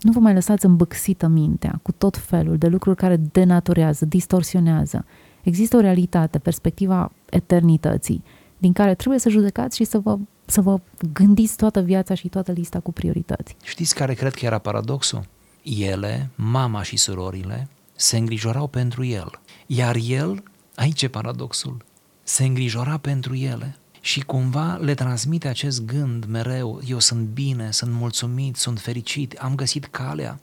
Nu 0.00 0.12
vă 0.12 0.18
mai 0.18 0.34
lăsați 0.34 0.64
îmbâxită 0.64 1.26
mintea 1.26 1.78
cu 1.82 1.92
tot 1.92 2.16
felul 2.16 2.56
de 2.56 2.66
lucruri 2.66 2.96
care 2.96 3.16
denaturează, 3.16 4.04
distorsionează. 4.04 5.04
Există 5.42 5.76
o 5.76 5.80
realitate, 5.80 6.38
perspectiva 6.38 7.12
eternității, 7.30 8.22
din 8.58 8.72
care 8.72 8.94
trebuie 8.94 9.20
să 9.20 9.28
judecați 9.28 9.76
și 9.76 9.84
să 9.84 9.98
vă, 9.98 10.18
să 10.44 10.60
vă 10.60 10.80
gândiți 11.12 11.56
toată 11.56 11.80
viața 11.80 12.14
și 12.14 12.28
toată 12.28 12.52
lista 12.52 12.80
cu 12.80 12.92
priorități. 12.92 13.56
Știți 13.64 13.94
care 13.94 14.14
cred 14.14 14.34
că 14.34 14.44
era 14.44 14.58
paradoxul? 14.58 15.26
Ele, 15.62 16.30
mama 16.34 16.82
și 16.82 16.96
surorile, 16.96 17.68
se 17.94 18.16
îngrijorau 18.16 18.66
pentru 18.66 19.04
el. 19.04 19.30
Iar 19.66 19.96
el, 20.06 20.42
aici 20.74 21.02
e 21.02 21.08
paradoxul, 21.08 21.84
se 22.22 22.44
îngrijora 22.44 22.96
pentru 22.96 23.34
ele 23.34 23.76
și 24.06 24.20
cumva 24.20 24.76
le 24.76 24.94
transmite 24.94 25.48
acest 25.48 25.84
gând 25.84 26.24
mereu, 26.24 26.80
eu 26.86 26.98
sunt 26.98 27.26
bine, 27.26 27.70
sunt 27.70 27.92
mulțumit, 27.92 28.56
sunt 28.56 28.80
fericit, 28.80 29.32
am 29.38 29.54
găsit 29.54 29.84
calea, 29.86 30.40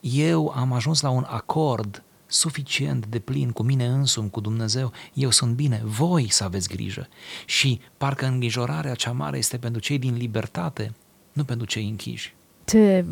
eu 0.00 0.48
am 0.48 0.72
ajuns 0.72 1.00
la 1.00 1.10
un 1.10 1.26
acord 1.28 2.02
suficient 2.26 3.06
de 3.06 3.18
plin 3.18 3.50
cu 3.50 3.62
mine 3.62 3.86
însumi, 3.86 4.30
cu 4.30 4.40
Dumnezeu, 4.40 4.92
eu 5.12 5.30
sunt 5.30 5.54
bine, 5.54 5.80
voi 5.84 6.30
să 6.30 6.44
aveți 6.44 6.68
grijă. 6.68 7.08
Și 7.44 7.80
parcă 7.96 8.26
îngrijorarea 8.26 8.94
cea 8.94 9.12
mare 9.12 9.38
este 9.38 9.58
pentru 9.58 9.80
cei 9.80 9.98
din 9.98 10.16
libertate, 10.16 10.94
nu 11.32 11.44
pentru 11.44 11.66
cei 11.66 11.88
închiși. 11.88 12.34
Ce 12.66 13.04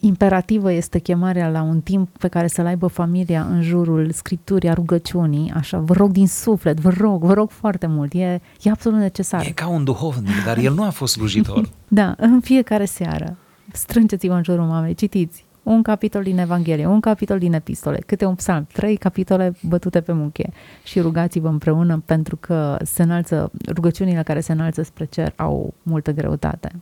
imperativă 0.00 0.72
este 0.72 0.98
chemarea 0.98 1.48
la 1.48 1.62
un 1.62 1.80
timp 1.80 2.08
pe 2.18 2.28
care 2.28 2.46
să-l 2.46 2.66
aibă 2.66 2.86
familia 2.86 3.46
în 3.50 3.62
jurul 3.62 4.10
scripturii, 4.10 4.68
a 4.68 4.72
rugăciunii, 4.72 5.52
așa, 5.54 5.78
vă 5.78 5.94
rog 5.94 6.10
din 6.10 6.26
suflet, 6.26 6.80
vă 6.80 6.90
rog, 6.98 7.24
vă 7.24 7.32
rog 7.32 7.50
foarte 7.50 7.86
mult, 7.86 8.12
e, 8.12 8.40
e 8.62 8.70
absolut 8.70 8.98
necesar. 8.98 9.46
E 9.46 9.50
ca 9.50 9.68
un 9.68 9.84
duhovnic, 9.84 10.44
dar 10.44 10.58
el 10.58 10.74
nu 10.74 10.82
a 10.82 10.90
fost 10.90 11.12
slujitor. 11.12 11.68
da, 11.88 12.14
în 12.16 12.40
fiecare 12.40 12.84
seară, 12.84 13.36
strângeți-vă 13.72 14.34
în 14.34 14.42
jurul 14.42 14.64
mamei, 14.64 14.94
citiți 14.94 15.44
un 15.62 15.82
capitol 15.82 16.22
din 16.22 16.38
Evanghelie, 16.38 16.86
un 16.86 17.00
capitol 17.00 17.38
din 17.38 17.52
epistole, 17.52 18.02
câte 18.06 18.24
un 18.24 18.34
psalm, 18.34 18.66
trei 18.72 18.96
capitole 18.96 19.52
bătute 19.62 20.00
pe 20.00 20.12
munche 20.12 20.52
și 20.84 21.00
rugați-vă 21.00 21.48
împreună 21.48 22.02
pentru 22.04 22.36
că 22.36 22.76
se 22.82 23.02
înalță, 23.02 23.50
rugăciunile 23.68 24.22
care 24.22 24.40
se 24.40 24.52
înalță 24.52 24.82
spre 24.82 25.04
cer 25.04 25.32
au 25.36 25.74
multă 25.82 26.12
greutate. 26.12 26.72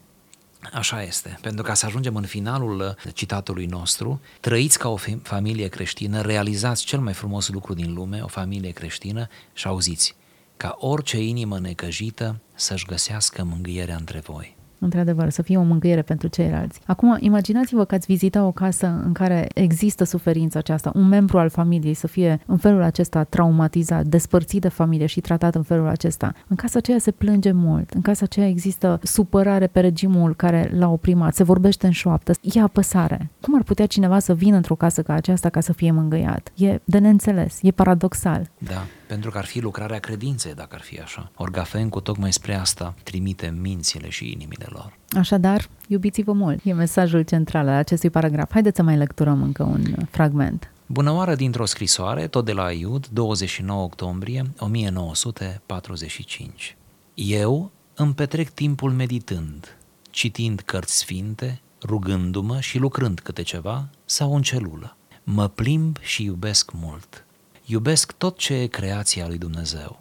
Așa 0.72 1.02
este. 1.02 1.38
Pentru 1.40 1.62
ca 1.62 1.74
să 1.74 1.86
ajungem 1.86 2.16
în 2.16 2.24
finalul 2.24 2.80
uh, 2.80 3.12
citatului 3.14 3.66
nostru, 3.66 4.20
trăiți 4.40 4.78
ca 4.78 4.88
o 4.88 4.96
familie 5.22 5.68
creștină, 5.68 6.20
realizați 6.20 6.84
cel 6.84 7.00
mai 7.00 7.12
frumos 7.12 7.48
lucru 7.48 7.74
din 7.74 7.94
lume, 7.94 8.20
o 8.20 8.26
familie 8.26 8.70
creștină 8.70 9.28
și 9.52 9.66
auziți, 9.66 10.16
ca 10.56 10.76
orice 10.78 11.18
inimă 11.18 11.58
necăjită 11.58 12.40
să-și 12.54 12.86
găsească 12.86 13.44
mângâierea 13.44 13.96
între 13.96 14.18
voi 14.18 14.57
într-adevăr, 14.78 15.30
să 15.30 15.42
fie 15.42 15.56
o 15.56 15.62
mângâiere 15.62 16.02
pentru 16.02 16.28
ceilalți. 16.28 16.80
Acum, 16.86 17.16
imaginați-vă 17.20 17.84
că 17.84 17.94
ați 17.94 18.06
vizita 18.06 18.44
o 18.44 18.52
casă 18.52 19.02
în 19.04 19.12
care 19.12 19.48
există 19.54 20.04
suferința 20.04 20.58
aceasta, 20.58 20.90
un 20.94 21.08
membru 21.08 21.38
al 21.38 21.48
familiei 21.48 21.94
să 21.94 22.06
fie 22.06 22.40
în 22.46 22.56
felul 22.56 22.82
acesta 22.82 23.24
traumatizat, 23.24 24.04
despărțit 24.04 24.60
de 24.60 24.68
familie 24.68 25.06
și 25.06 25.20
tratat 25.20 25.54
în 25.54 25.62
felul 25.62 25.88
acesta. 25.88 26.32
În 26.46 26.56
casa 26.56 26.78
aceea 26.78 26.98
se 26.98 27.10
plânge 27.10 27.52
mult, 27.52 27.90
în 27.90 28.00
casa 28.00 28.24
aceea 28.24 28.48
există 28.48 29.00
supărare 29.02 29.66
pe 29.66 29.80
regimul 29.80 30.34
care 30.34 30.70
l-a 30.74 30.88
oprimat, 30.88 31.34
se 31.34 31.42
vorbește 31.42 31.86
în 31.86 31.92
șoaptă, 31.92 32.32
e 32.42 32.60
apăsare. 32.60 33.30
Cum 33.40 33.54
ar 33.54 33.62
putea 33.62 33.86
cineva 33.86 34.18
să 34.18 34.34
vină 34.34 34.56
într-o 34.56 34.74
casă 34.74 35.02
ca 35.02 35.12
aceasta 35.12 35.48
ca 35.48 35.60
să 35.60 35.72
fie 35.72 35.90
mângâiat? 35.90 36.52
E 36.56 36.80
de 36.84 36.98
neînțeles, 36.98 37.58
e 37.62 37.70
paradoxal. 37.70 38.50
Da 38.58 38.84
pentru 39.08 39.30
că 39.30 39.38
ar 39.38 39.44
fi 39.44 39.60
lucrarea 39.60 39.98
credinței 39.98 40.54
dacă 40.54 40.74
ar 40.74 40.80
fi 40.80 41.00
așa. 41.00 41.30
Orgafencu 41.36 42.00
tocmai 42.00 42.32
spre 42.32 42.54
asta 42.54 42.94
trimite 43.02 43.54
mințile 43.60 44.08
și 44.08 44.32
inimile 44.32 44.66
lor. 44.72 44.96
Așadar, 45.10 45.68
iubiți-vă 45.86 46.32
mult. 46.32 46.60
E 46.64 46.72
mesajul 46.72 47.22
central 47.22 47.68
al 47.68 47.74
acestui 47.74 48.10
paragraf. 48.10 48.52
Haideți 48.52 48.76
să 48.76 48.82
mai 48.82 48.96
lecturăm 48.96 49.42
încă 49.42 49.62
un 49.62 49.84
fragment. 50.10 50.72
Bună 50.86 51.12
oară 51.12 51.34
dintr-o 51.34 51.64
scrisoare, 51.64 52.26
tot 52.26 52.44
de 52.44 52.52
la 52.52 52.72
Iud, 52.72 53.06
29 53.06 53.82
octombrie 53.82 54.50
1945. 54.58 56.76
Eu 57.14 57.70
îmi 57.94 58.14
petrec 58.14 58.48
timpul 58.48 58.90
meditând, 58.90 59.76
citind 60.10 60.60
cărți 60.60 60.96
sfinte, 60.96 61.60
rugându-mă 61.82 62.60
și 62.60 62.78
lucrând 62.78 63.20
câte 63.20 63.42
ceva 63.42 63.88
sau 64.04 64.34
în 64.34 64.42
celulă. 64.42 64.96
Mă 65.24 65.48
plimb 65.48 65.98
și 66.00 66.24
iubesc 66.24 66.72
mult. 66.72 67.24
Iubesc 67.64 68.12
tot 68.12 68.36
ce 68.36 68.54
e 68.54 68.66
creația 68.66 69.26
lui 69.26 69.38
Dumnezeu. 69.38 70.00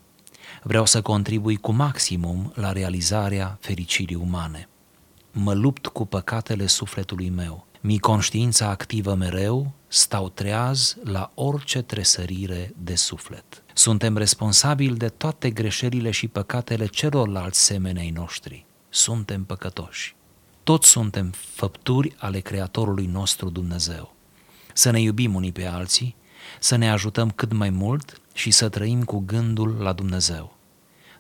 Vreau 0.64 0.86
să 0.86 1.02
contribui 1.02 1.56
cu 1.56 1.72
maximum 1.72 2.52
la 2.56 2.72
realizarea 2.72 3.58
fericirii 3.62 4.16
umane. 4.16 4.70
Mă 5.32 5.54
lupt 5.54 5.88
cu 5.88 6.06
păcatele 6.06 6.68
sufletului 6.68 7.30
meu. 7.30 7.66
Mi 7.82 8.00
conștiința 8.00 8.70
activă 8.70 9.14
mereu, 9.14 9.72
stau 9.88 10.30
treaz 10.30 10.98
la 11.04 11.32
orice 11.34 11.82
tresărire 11.82 12.74
de 12.78 12.96
suflet. 12.96 13.64
Suntem 13.74 14.18
responsabili 14.18 14.98
de 14.98 15.08
toate 15.08 15.50
greșelile 15.50 16.12
și 16.12 16.28
păcatele 16.28 16.86
celorlalți 16.86 17.64
semenei 17.64 18.10
noștri. 18.10 18.66
Suntem 18.90 19.44
păcătoși. 19.44 20.16
Toți 20.64 20.90
suntem 20.90 21.34
făpturi 21.36 22.16
ale 22.18 22.40
Creatorului 22.40 23.06
nostru 23.06 23.50
Dumnezeu. 23.50 24.16
Să 24.74 24.90
ne 24.90 25.02
iubim 25.02 25.36
unii 25.36 25.52
pe 25.52 25.66
alții, 25.66 26.16
să 26.60 26.76
ne 26.76 26.92
ajutăm 26.92 27.30
cât 27.30 27.54
mai 27.54 27.70
mult 27.70 28.22
și 28.38 28.52
să 28.52 28.70
trăim 28.70 29.04
cu 29.04 29.24
gândul 29.26 29.78
la 29.80 29.94
Dumnezeu. 29.94 30.58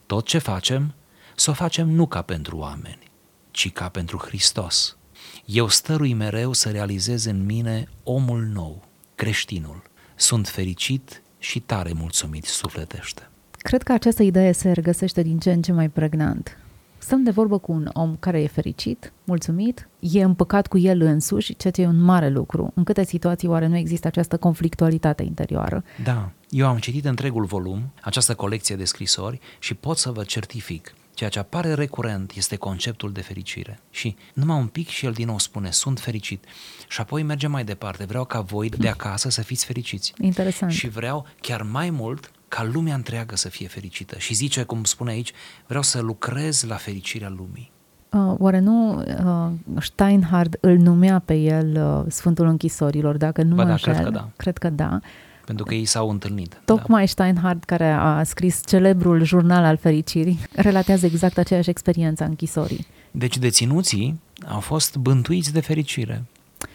Tot 0.05 0.25
ce 0.25 0.37
facem, 0.37 0.93
să 1.35 1.49
o 1.49 1.53
facem 1.53 1.89
nu 1.89 2.07
ca 2.07 2.21
pentru 2.21 2.57
oameni, 2.57 3.11
ci 3.51 3.71
ca 3.71 3.89
pentru 3.89 4.17
Hristos. 4.17 4.97
Eu 5.45 5.67
stărui 5.67 6.13
mereu 6.13 6.53
să 6.53 6.69
realizez 6.69 7.25
în 7.25 7.45
mine 7.45 7.87
omul 8.03 8.41
nou, 8.41 8.83
creștinul. 9.15 9.81
Sunt 10.15 10.47
fericit 10.47 11.21
și 11.39 11.59
tare 11.59 11.93
mulțumit 11.93 12.45
sufletește. 12.45 13.29
Cred 13.51 13.83
că 13.83 13.91
această 13.91 14.23
idee 14.23 14.51
se 14.51 14.71
regăsește 14.71 15.21
din 15.21 15.39
ce 15.39 15.51
în 15.51 15.61
ce 15.61 15.71
mai 15.71 15.89
pregnant. 15.89 16.57
Stăm 16.97 17.23
de 17.23 17.31
vorbă 17.31 17.57
cu 17.57 17.71
un 17.71 17.89
om 17.93 18.15
care 18.15 18.41
e 18.41 18.47
fericit, 18.47 19.13
mulțumit, 19.23 19.89
e 19.99 20.23
împăcat 20.23 20.67
cu 20.67 20.77
el 20.77 21.01
însuși, 21.01 21.55
ceea 21.55 21.73
ce 21.73 21.81
e 21.81 21.87
un 21.87 22.01
mare 22.01 22.29
lucru. 22.29 22.71
În 22.75 22.83
câte 22.83 23.05
situații 23.05 23.47
oare 23.47 23.67
nu 23.67 23.77
există 23.77 24.07
această 24.07 24.37
conflictualitate 24.37 25.23
interioară? 25.23 25.83
Da, 26.03 26.31
eu 26.49 26.67
am 26.67 26.77
citit 26.77 27.05
întregul 27.05 27.45
volum, 27.45 27.91
această 28.01 28.35
colecție 28.35 28.75
de 28.75 28.85
scrisori 28.85 29.39
și 29.59 29.73
pot 29.73 29.97
să 29.97 30.11
vă 30.11 30.23
certific 30.23 30.93
Ceea 31.17 31.29
ce 31.29 31.39
apare 31.39 31.73
recurent 31.73 32.31
este 32.35 32.55
conceptul 32.55 33.11
de 33.11 33.21
fericire. 33.21 33.79
Și 33.89 34.15
numai 34.33 34.57
un 34.57 34.67
pic 34.67 34.87
și 34.87 35.05
el 35.05 35.11
din 35.11 35.25
nou 35.25 35.39
spune, 35.39 35.71
sunt 35.71 35.99
fericit. 35.99 36.43
Și 36.87 37.01
apoi 37.01 37.23
merge 37.23 37.47
mai 37.47 37.63
departe, 37.63 38.05
vreau 38.05 38.25
ca 38.25 38.41
voi 38.41 38.69
de 38.69 38.87
acasă 38.87 39.29
să 39.29 39.41
fiți 39.41 39.65
fericiți. 39.65 40.13
Interesant. 40.19 40.71
Și 40.71 40.87
vreau 40.87 41.27
chiar 41.41 41.61
mai 41.61 41.89
mult 41.89 42.31
ca 42.47 42.69
lumea 42.73 42.95
întreagă 42.95 43.35
să 43.35 43.49
fie 43.49 43.67
fericită. 43.67 44.17
Și 44.17 44.33
zice, 44.33 44.63
cum 44.63 44.83
spune 44.83 45.11
aici, 45.11 45.31
vreau 45.67 45.83
să 45.83 46.01
lucrez 46.01 46.63
la 46.63 46.75
fericirea 46.75 47.29
lumii. 47.29 47.71
Uh, 48.09 48.33
oare 48.37 48.59
nu 48.59 48.97
uh, 48.97 49.81
Steinhard 49.81 50.57
îl 50.61 50.77
numea 50.77 51.19
pe 51.25 51.33
el 51.33 52.01
uh, 52.05 52.11
Sfântul 52.11 52.47
Închisorilor, 52.47 53.17
dacă 53.17 53.43
nu 53.43 53.55
Ba 53.55 53.61
mă 53.61 53.67
da, 53.67 53.71
înșel? 53.71 53.93
cred 53.93 54.05
că 54.05 54.11
da. 54.11 54.29
Cred 54.35 54.57
că 54.57 54.69
da. 54.69 54.99
Pentru 55.45 55.65
că 55.65 55.73
ei 55.73 55.85
s-au 55.85 56.09
întâlnit. 56.09 56.61
Tocmai 56.65 57.01
da. 57.03 57.07
Steinhard, 57.07 57.63
care 57.63 57.91
a 57.91 58.23
scris 58.23 58.61
celebrul 58.65 59.23
jurnal 59.23 59.63
al 59.63 59.77
fericirii, 59.77 60.39
relatează 60.51 61.05
exact 61.05 61.37
aceeași 61.37 61.69
experiență 61.69 62.23
a 62.23 62.25
închisorii. 62.25 62.85
Deci 63.11 63.37
deținuții 63.37 64.19
au 64.47 64.59
fost 64.59 64.95
bântuiți 64.95 65.53
de 65.53 65.59
fericire. 65.59 66.23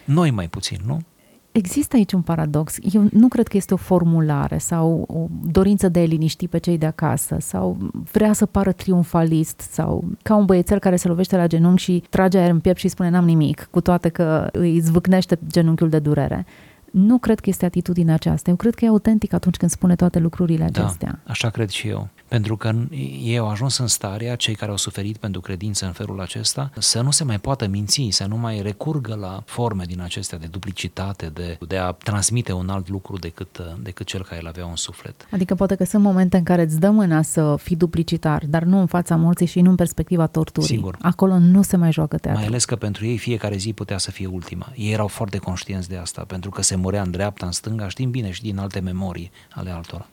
Noi 0.05 0.31
mai 0.31 0.47
puțin, 0.47 0.79
nu? 0.85 1.01
Există 1.53 1.95
aici 1.95 2.11
un 2.11 2.21
paradox. 2.21 2.77
Eu 2.93 3.07
nu 3.11 3.27
cred 3.27 3.47
că 3.47 3.57
este 3.57 3.73
o 3.73 3.77
formulare 3.77 4.57
sau 4.57 5.05
o 5.07 5.27
dorință 5.51 5.89
de 5.89 5.99
a 5.99 6.03
liniști 6.03 6.47
pe 6.47 6.57
cei 6.57 6.77
de 6.77 6.85
acasă 6.85 7.37
sau 7.39 7.77
vrea 8.11 8.33
să 8.33 8.45
pară 8.45 8.71
triumfalist 8.71 9.59
sau 9.59 10.03
ca 10.23 10.35
un 10.35 10.45
băiețel 10.45 10.79
care 10.79 10.95
se 10.95 11.07
lovește 11.07 11.35
la 11.35 11.47
genunchi 11.47 11.81
și 11.81 12.03
trage 12.09 12.37
aer 12.37 12.49
în 12.49 12.59
piept 12.59 12.79
și 12.79 12.87
spune 12.87 13.09
n-am 13.09 13.25
nimic, 13.25 13.67
cu 13.71 13.81
toate 13.81 14.09
că 14.09 14.49
îi 14.51 14.79
zvâcnește 14.79 15.39
genunchiul 15.47 15.89
de 15.89 15.99
durere. 15.99 16.45
Nu 16.93 17.17
cred 17.17 17.39
că 17.39 17.49
este 17.49 17.65
atitudinea 17.65 18.13
aceasta. 18.13 18.49
Eu 18.49 18.55
cred 18.55 18.75
că 18.75 18.85
e 18.85 18.87
autentic 18.87 19.33
atunci 19.33 19.57
când 19.57 19.71
spune 19.71 19.95
toate 19.95 20.19
lucrurile 20.19 20.69
Da, 20.71 20.83
acestea. 20.83 21.19
așa 21.27 21.49
cred 21.49 21.69
și 21.69 21.87
eu. 21.87 22.09
Pentru 22.27 22.57
că 22.57 22.71
ei 23.23 23.37
au 23.37 23.49
ajuns 23.49 23.77
în 23.77 23.87
starea, 23.87 24.35
cei 24.35 24.55
care 24.55 24.71
au 24.71 24.77
suferit 24.77 25.17
pentru 25.17 25.41
credință 25.41 25.85
în 25.85 25.91
felul 25.91 26.21
acesta, 26.21 26.71
să 26.77 27.01
nu 27.01 27.11
se 27.11 27.23
mai 27.23 27.39
poată 27.39 27.67
minți, 27.67 28.07
să 28.09 28.25
nu 28.25 28.37
mai 28.37 28.61
recurgă 28.61 29.15
la 29.15 29.43
forme 29.45 29.83
din 29.87 30.01
acestea 30.01 30.37
de 30.37 30.47
duplicitate, 30.47 31.31
de, 31.33 31.57
de 31.67 31.77
a 31.77 31.91
transmite 31.91 32.51
un 32.51 32.69
alt 32.69 32.89
lucru 32.89 33.17
decât, 33.17 33.61
decât 33.81 34.05
cel 34.05 34.23
care 34.23 34.41
îl 34.41 34.47
avea 34.47 34.65
în 34.65 34.75
suflet. 34.75 35.27
Adică 35.31 35.55
poate 35.55 35.75
că 35.75 35.83
sunt 35.83 36.03
momente 36.03 36.37
în 36.37 36.43
care 36.43 36.61
îți 36.61 36.79
dă 36.79 36.89
mâna 36.89 37.21
să 37.21 37.55
fii 37.61 37.75
duplicitar, 37.75 38.43
dar 38.47 38.63
nu 38.63 38.79
în 38.79 38.85
fața 38.85 39.15
morții 39.15 39.45
și 39.45 39.61
nu 39.61 39.69
în 39.69 39.75
perspectiva 39.75 40.27
torturii. 40.27 40.69
Sigur. 40.69 40.97
Acolo 41.01 41.37
nu 41.37 41.61
se 41.61 41.77
mai 41.77 41.91
joacă 41.91 42.17
teatru. 42.17 42.39
Mai 42.39 42.49
ales 42.49 42.65
că 42.65 42.75
pentru 42.75 43.05
ei 43.05 43.17
fiecare 43.17 43.57
zi 43.57 43.73
putea 43.73 43.97
să 43.97 44.11
fie 44.11 44.27
ultima. 44.27 44.71
Ei 44.75 44.91
erau 44.91 45.07
foarte 45.07 45.37
conștienți 45.37 45.89
de 45.89 45.97
asta, 45.97 46.23
pentru 46.27 46.49
că 46.49 46.61
se 46.61 46.75
murea 46.83 47.01
în 47.01 47.11
dreapta, 47.11 47.45
în 47.45 47.51
stânga, 47.51 47.87
știm 47.89 48.09
bine 48.11 48.31
și 48.31 48.41
din 48.41 48.57
alte 48.57 48.79
memorii 48.79 49.31
ale 49.53 49.71
altora. 49.71 50.07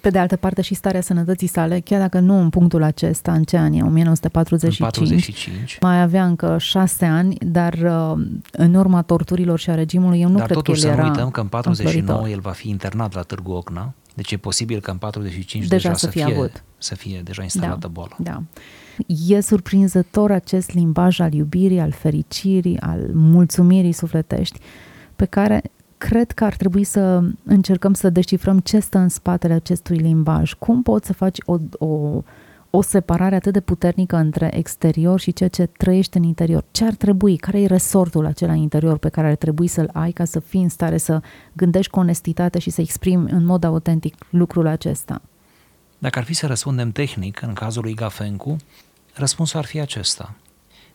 Pe 0.00 0.10
de 0.12 0.18
altă 0.18 0.36
parte 0.36 0.62
și 0.62 0.74
starea 0.74 1.00
sănătății 1.00 1.46
sale, 1.46 1.80
chiar 1.80 2.00
dacă 2.00 2.18
nu 2.18 2.40
în 2.40 2.50
punctul 2.50 2.82
acesta, 2.82 3.32
în 3.32 3.44
ce 3.44 3.56
an 3.56 3.72
e, 3.72 3.82
1945, 3.82 4.80
În 4.80 4.86
45. 4.86 5.78
mai 5.80 6.02
avea 6.02 6.26
încă 6.26 6.56
șase 6.58 7.04
ani, 7.04 7.36
dar 7.46 7.72
uh, 7.74 8.26
în 8.52 8.74
urma 8.74 9.02
torturilor 9.02 9.58
și 9.58 9.70
a 9.70 9.74
regimului, 9.74 10.20
eu 10.20 10.28
nu 10.28 10.36
Dar 10.36 10.44
cred 10.44 10.56
totuși 10.56 10.80
că 10.80 10.86
el 10.86 10.92
să 10.94 11.00
nu 11.00 11.06
era 11.06 11.12
uităm 11.16 11.30
că 11.30 11.40
în 11.40 11.46
49 11.46 11.90
înfloritor. 11.96 12.34
el 12.36 12.40
va 12.40 12.50
fi 12.50 12.68
internat 12.68 13.14
la 13.14 13.22
Târgu 13.22 13.52
Ocna, 13.52 13.92
deci 14.14 14.32
e 14.32 14.36
posibil 14.36 14.80
că 14.80 14.90
în 14.90 14.96
45 14.96 15.66
Deja 15.66 15.88
deja, 15.88 15.98
să 15.98 16.06
fie 16.06 16.24
avut. 16.24 16.62
să 16.78 16.94
fie 16.94 17.20
deja 17.24 17.42
instalată 17.42 17.88
boala. 17.92 18.16
Da. 18.18 18.42
E 19.28 19.40
surprinzător 19.40 20.30
acest 20.30 20.72
limbaj 20.72 21.20
al 21.20 21.32
iubirii, 21.32 21.80
al 21.80 21.90
fericirii, 21.92 22.80
al 22.80 23.10
mulțumirii 23.12 23.92
sufletești, 23.92 24.58
pe 25.16 25.24
care 25.24 25.62
cred 25.98 26.32
că 26.32 26.44
ar 26.44 26.56
trebui 26.56 26.84
să 26.84 27.22
încercăm 27.44 27.94
să 27.94 28.10
descifrăm 28.10 28.58
ce 28.58 28.78
stă 28.78 28.98
în 28.98 29.08
spatele 29.08 29.52
acestui 29.52 29.96
limbaj. 29.96 30.52
Cum 30.52 30.82
poți 30.82 31.06
să 31.06 31.12
faci 31.12 31.38
o, 31.44 31.56
o, 31.78 32.22
o 32.70 32.82
separare 32.82 33.34
atât 33.34 33.52
de 33.52 33.60
puternică 33.60 34.16
între 34.16 34.56
exterior 34.56 35.20
și 35.20 35.32
ceea 35.32 35.48
ce 35.48 35.66
trăiești 35.66 36.16
în 36.16 36.22
interior? 36.22 36.64
Ce 36.70 36.84
ar 36.84 36.94
trebui? 36.94 37.36
Care 37.36 37.60
e 37.60 37.66
resortul 37.66 38.26
acela 38.26 38.54
interior 38.54 38.98
pe 38.98 39.08
care 39.08 39.26
ar 39.26 39.34
trebui 39.34 39.66
să-l 39.66 39.90
ai 39.92 40.12
ca 40.12 40.24
să 40.24 40.40
fii 40.40 40.62
în 40.62 40.68
stare 40.68 40.96
să 40.96 41.20
gândești 41.52 41.90
cu 41.90 41.98
onestitate 41.98 42.58
și 42.58 42.70
să 42.70 42.80
exprimi 42.80 43.30
în 43.30 43.44
mod 43.44 43.64
autentic 43.64 44.14
lucrul 44.30 44.66
acesta? 44.66 45.22
Dacă 45.98 46.18
ar 46.18 46.24
fi 46.24 46.34
să 46.34 46.46
răspundem 46.46 46.90
tehnic, 46.90 47.42
în 47.42 47.52
cazul 47.52 47.82
lui 47.82 47.94
Gafencu, 47.94 48.56
răspunsul 49.14 49.58
ar 49.58 49.64
fi 49.64 49.80
acesta. 49.80 50.34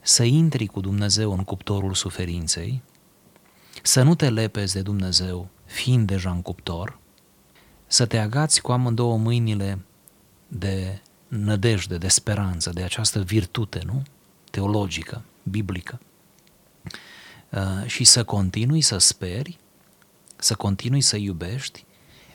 Să 0.02 0.24
intri 0.24 0.66
cu 0.66 0.80
Dumnezeu 0.80 1.32
în 1.32 1.44
cuptorul 1.44 1.94
suferinței, 1.94 2.82
să 3.84 4.02
nu 4.02 4.16
te 4.16 4.30
lepezi 4.30 4.74
de 4.74 4.82
Dumnezeu 4.82 5.50
fiind 5.66 6.08
deja 6.08 6.32
în 6.32 6.42
cuptor, 6.42 7.00
să 7.88 8.06
te 8.06 8.18
agați 8.18 8.62
cu 8.62 8.72
amândouă 8.72 9.18
mâinile 9.18 9.80
de 10.48 11.02
nădejde, 11.28 11.98
de 11.98 12.08
speranță, 12.08 12.70
de 12.70 12.84
această 12.84 13.22
virtute, 13.22 13.82
nu? 13.86 14.04
Teologică, 14.52 15.22
biblică. 15.44 16.00
Uh, 17.50 17.86
și 17.86 18.04
să 18.04 18.24
continui 18.24 18.82
să 18.82 18.98
speri, 18.98 19.58
să 20.36 20.56
continui 20.56 21.02
să 21.02 21.18
iubești 21.18 21.86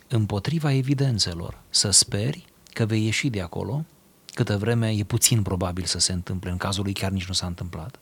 împotriva 0.08 0.72
evidențelor, 0.72 1.58
să 1.70 1.90
speri 1.90 2.44
că 2.72 2.86
vei 2.86 3.04
ieși 3.04 3.28
de 3.28 3.40
acolo, 3.40 3.84
câtă 4.34 4.58
vreme 4.58 4.90
e 4.90 5.04
puțin 5.04 5.42
probabil 5.42 5.84
să 5.84 5.98
se 5.98 6.12
întâmple, 6.12 6.50
în 6.50 6.56
cazul 6.56 6.82
lui 6.82 6.92
chiar 6.92 7.10
nici 7.10 7.26
nu 7.26 7.34
s-a 7.34 7.46
întâmplat. 7.46 7.98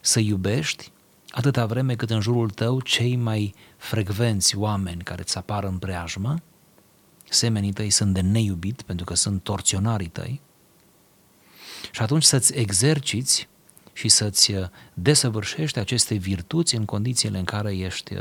Să 0.00 0.20
iubești 0.20 0.90
atâta 1.36 1.66
vreme 1.66 1.94
cât 1.94 2.10
în 2.10 2.20
jurul 2.20 2.50
tău 2.50 2.80
cei 2.80 3.16
mai 3.16 3.54
frecvenți 3.76 4.56
oameni 4.56 5.02
care 5.02 5.20
îți 5.20 5.36
apară 5.36 5.66
în 5.66 5.78
preajmă, 5.78 6.36
semenii 7.28 7.72
tăi 7.72 7.90
sunt 7.90 8.14
de 8.14 8.20
neiubit 8.20 8.82
pentru 8.82 9.04
că 9.04 9.14
sunt 9.14 9.42
torționarii 9.42 10.08
tăi, 10.08 10.40
și 11.90 12.02
atunci 12.02 12.22
să-ți 12.22 12.54
exerciți 12.54 13.48
și 13.92 14.08
să-ți 14.08 14.52
desăvârșești 14.94 15.78
aceste 15.78 16.14
virtuți 16.14 16.74
în 16.74 16.84
condițiile 16.84 17.38
în 17.38 17.44
care 17.44 17.76
ești 17.76 18.14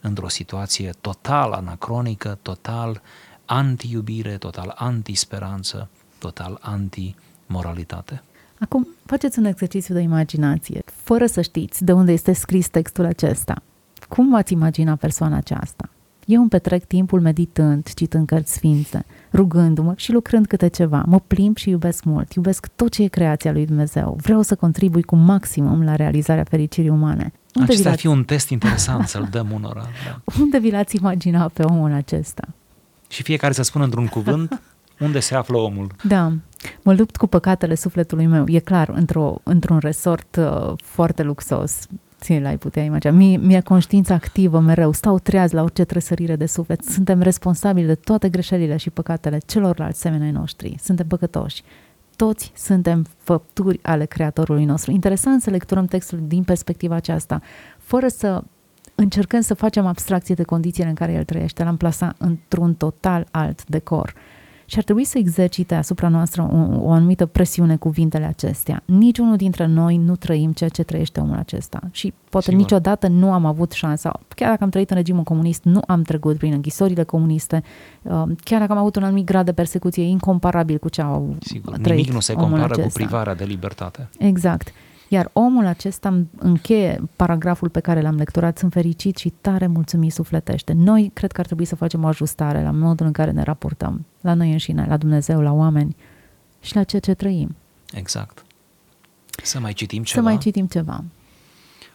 într-o 0.00 0.28
situație 0.28 0.90
total 1.00 1.52
anacronică, 1.52 2.38
total 2.42 3.02
anti-iubire, 3.44 4.38
total 4.38 4.74
anti-speranță, 4.76 5.88
total 6.18 6.58
anti-moralitate. 6.60 8.22
Acum, 8.62 8.88
faceți 9.04 9.38
un 9.38 9.44
exercițiu 9.44 9.94
de 9.94 10.00
imaginație, 10.00 10.82
fără 10.84 11.26
să 11.26 11.40
știți 11.40 11.84
de 11.84 11.92
unde 11.92 12.12
este 12.12 12.32
scris 12.32 12.68
textul 12.68 13.04
acesta. 13.04 13.62
Cum 14.08 14.30
v-ați 14.30 14.52
imagina 14.52 14.96
persoana 14.96 15.36
aceasta? 15.36 15.88
Eu 16.26 16.40
îmi 16.40 16.50
petrec 16.50 16.84
timpul 16.84 17.20
meditând, 17.20 17.92
citând 17.94 18.26
cărți 18.26 18.52
sfințe, 18.52 19.04
rugându-mă 19.32 19.92
și 19.96 20.12
lucrând 20.12 20.46
câte 20.46 20.68
ceva. 20.68 21.04
Mă 21.06 21.20
plimb 21.26 21.56
și 21.56 21.70
iubesc 21.70 22.04
mult, 22.04 22.32
iubesc 22.32 22.66
tot 22.76 22.90
ce 22.90 23.02
e 23.02 23.06
creația 23.06 23.52
lui 23.52 23.66
Dumnezeu. 23.66 24.16
Vreau 24.20 24.42
să 24.42 24.54
contribui 24.54 25.02
cu 25.02 25.16
maximum 25.16 25.82
la 25.84 25.96
realizarea 25.96 26.44
fericirii 26.44 26.90
umane. 26.90 27.32
Unde 27.54 27.72
Acesta 27.72 27.90
ar 27.90 27.98
fi 27.98 28.06
un 28.06 28.24
test 28.24 28.48
interesant 28.48 29.08
să-l 29.08 29.28
dăm 29.30 29.50
unora. 29.50 29.82
Da. 30.06 30.20
Unde 30.42 30.58
vi 30.58 30.70
l-ați 30.70 30.96
imagina 30.96 31.48
pe 31.48 31.62
omul 31.62 31.92
acesta? 31.92 32.48
Și 33.08 33.22
fiecare 33.22 33.52
să 33.52 33.62
spună 33.62 33.84
într-un 33.84 34.06
cuvânt 34.06 34.60
unde 34.98 35.20
se 35.20 35.34
află 35.34 35.58
omul. 35.58 35.86
Da, 36.04 36.32
mă 36.82 36.94
lupt 36.94 37.16
cu 37.16 37.26
păcatele 37.26 37.74
sufletului 37.74 38.26
meu, 38.26 38.44
e 38.48 38.58
clar, 38.58 38.88
într-o, 38.88 39.40
într-un 39.42 39.78
resort 39.78 40.36
uh, 40.36 40.72
foarte 40.76 41.22
luxos, 41.22 41.86
ți 42.20 42.38
l-ai 42.38 42.58
putea 42.58 42.82
imagina. 42.82 43.12
Mie, 43.12 43.36
mie 43.36 43.60
conștiința 43.60 44.14
activă 44.14 44.60
mereu, 44.60 44.92
stau 44.92 45.18
treaz 45.18 45.52
la 45.52 45.62
orice 45.62 45.84
tresărire 45.84 46.36
de 46.36 46.46
suflet, 46.46 46.84
suntem 46.84 47.20
responsabili 47.20 47.86
de 47.86 47.94
toate 47.94 48.28
greșelile 48.28 48.76
și 48.76 48.90
păcatele 48.90 49.38
celorlalți 49.46 50.00
semenii 50.00 50.30
noștri, 50.30 50.76
suntem 50.82 51.06
păcătoși. 51.06 51.62
Toți 52.16 52.52
suntem 52.54 53.06
făpturi 53.18 53.78
ale 53.82 54.04
Creatorului 54.04 54.64
nostru. 54.64 54.90
Interesant 54.90 55.42
să 55.42 55.50
lecturăm 55.50 55.84
textul 55.84 56.20
din 56.26 56.42
perspectiva 56.42 56.94
aceasta, 56.94 57.40
fără 57.78 58.08
să 58.08 58.42
încercăm 58.94 59.40
să 59.40 59.54
facem 59.54 59.86
abstracție 59.86 60.34
de 60.34 60.42
condițiile 60.42 60.88
în 60.88 60.94
care 60.94 61.12
el 61.12 61.24
trăiește, 61.24 61.64
l-am 61.64 61.76
plasat 61.76 62.14
într-un 62.18 62.74
total 62.74 63.26
alt 63.30 63.66
decor. 63.66 64.14
Și 64.66 64.78
ar 64.78 64.84
trebui 64.84 65.04
să 65.04 65.18
exercite 65.18 65.74
asupra 65.74 66.08
noastră 66.08 66.42
o, 66.42 66.84
o 66.86 66.90
anumită 66.90 67.26
presiune 67.26 67.76
cuvintele 67.76 68.24
acestea. 68.24 68.82
Niciunul 68.84 69.36
dintre 69.36 69.66
noi 69.66 69.96
nu 69.96 70.16
trăim 70.16 70.52
ceea 70.52 70.70
ce 70.70 70.82
trăiește 70.82 71.20
omul 71.20 71.36
acesta. 71.36 71.80
Și 71.90 72.12
poate 72.30 72.46
Sigur. 72.46 72.62
niciodată 72.62 73.08
nu 73.08 73.32
am 73.32 73.44
avut 73.46 73.72
șansa, 73.72 74.20
chiar 74.28 74.50
dacă 74.50 74.64
am 74.64 74.70
trăit 74.70 74.90
în 74.90 74.96
regimul 74.96 75.22
comunist, 75.22 75.64
nu 75.64 75.80
am 75.86 76.02
trecut 76.02 76.36
prin 76.36 76.52
închisorile 76.52 77.02
comuniste, 77.02 77.62
uh, 78.02 78.22
chiar 78.44 78.60
dacă 78.60 78.72
am 78.72 78.78
avut 78.78 78.96
un 78.96 79.02
anumit 79.02 79.24
grad 79.26 79.44
de 79.44 79.52
persecuție 79.52 80.02
incomparabil 80.02 80.78
cu 80.78 80.88
ce 80.88 81.02
au 81.02 81.36
Sigur, 81.40 81.76
trăit 81.76 81.98
nimic 81.98 82.12
nu 82.12 82.20
se 82.20 82.32
omul 82.32 82.48
compară 82.48 82.72
acesta. 82.72 82.82
cu 82.88 82.92
privarea 82.92 83.34
de 83.34 83.44
libertate. 83.44 84.08
Exact. 84.18 84.72
Iar 85.12 85.30
omul 85.32 85.66
acesta 85.66 86.24
încheie 86.38 87.02
paragraful 87.16 87.68
pe 87.68 87.80
care 87.80 88.00
l-am 88.00 88.16
lecturat, 88.16 88.58
sunt 88.58 88.72
fericit 88.72 89.16
și 89.16 89.32
tare 89.40 89.66
mulțumit 89.66 90.12
sufletește. 90.12 90.72
Noi 90.72 91.10
cred 91.14 91.32
că 91.32 91.40
ar 91.40 91.46
trebui 91.46 91.64
să 91.64 91.76
facem 91.76 92.04
o 92.04 92.06
ajustare 92.06 92.62
la 92.62 92.70
modul 92.70 93.06
în 93.06 93.12
care 93.12 93.30
ne 93.30 93.42
raportăm 93.42 94.06
la 94.20 94.34
noi 94.34 94.52
înșine, 94.52 94.86
la 94.88 94.96
Dumnezeu, 94.96 95.40
la 95.40 95.52
oameni 95.52 95.96
și 96.60 96.74
la 96.74 96.84
ceea 96.84 97.00
ce 97.00 97.14
trăim. 97.14 97.56
Exact. 97.90 98.44
Să 99.42 99.60
mai 99.60 99.72
citim 99.72 100.02
ceva? 100.02 100.20
Să 100.20 100.26
mai 100.28 100.38
citim 100.38 100.66
ceva. 100.66 101.04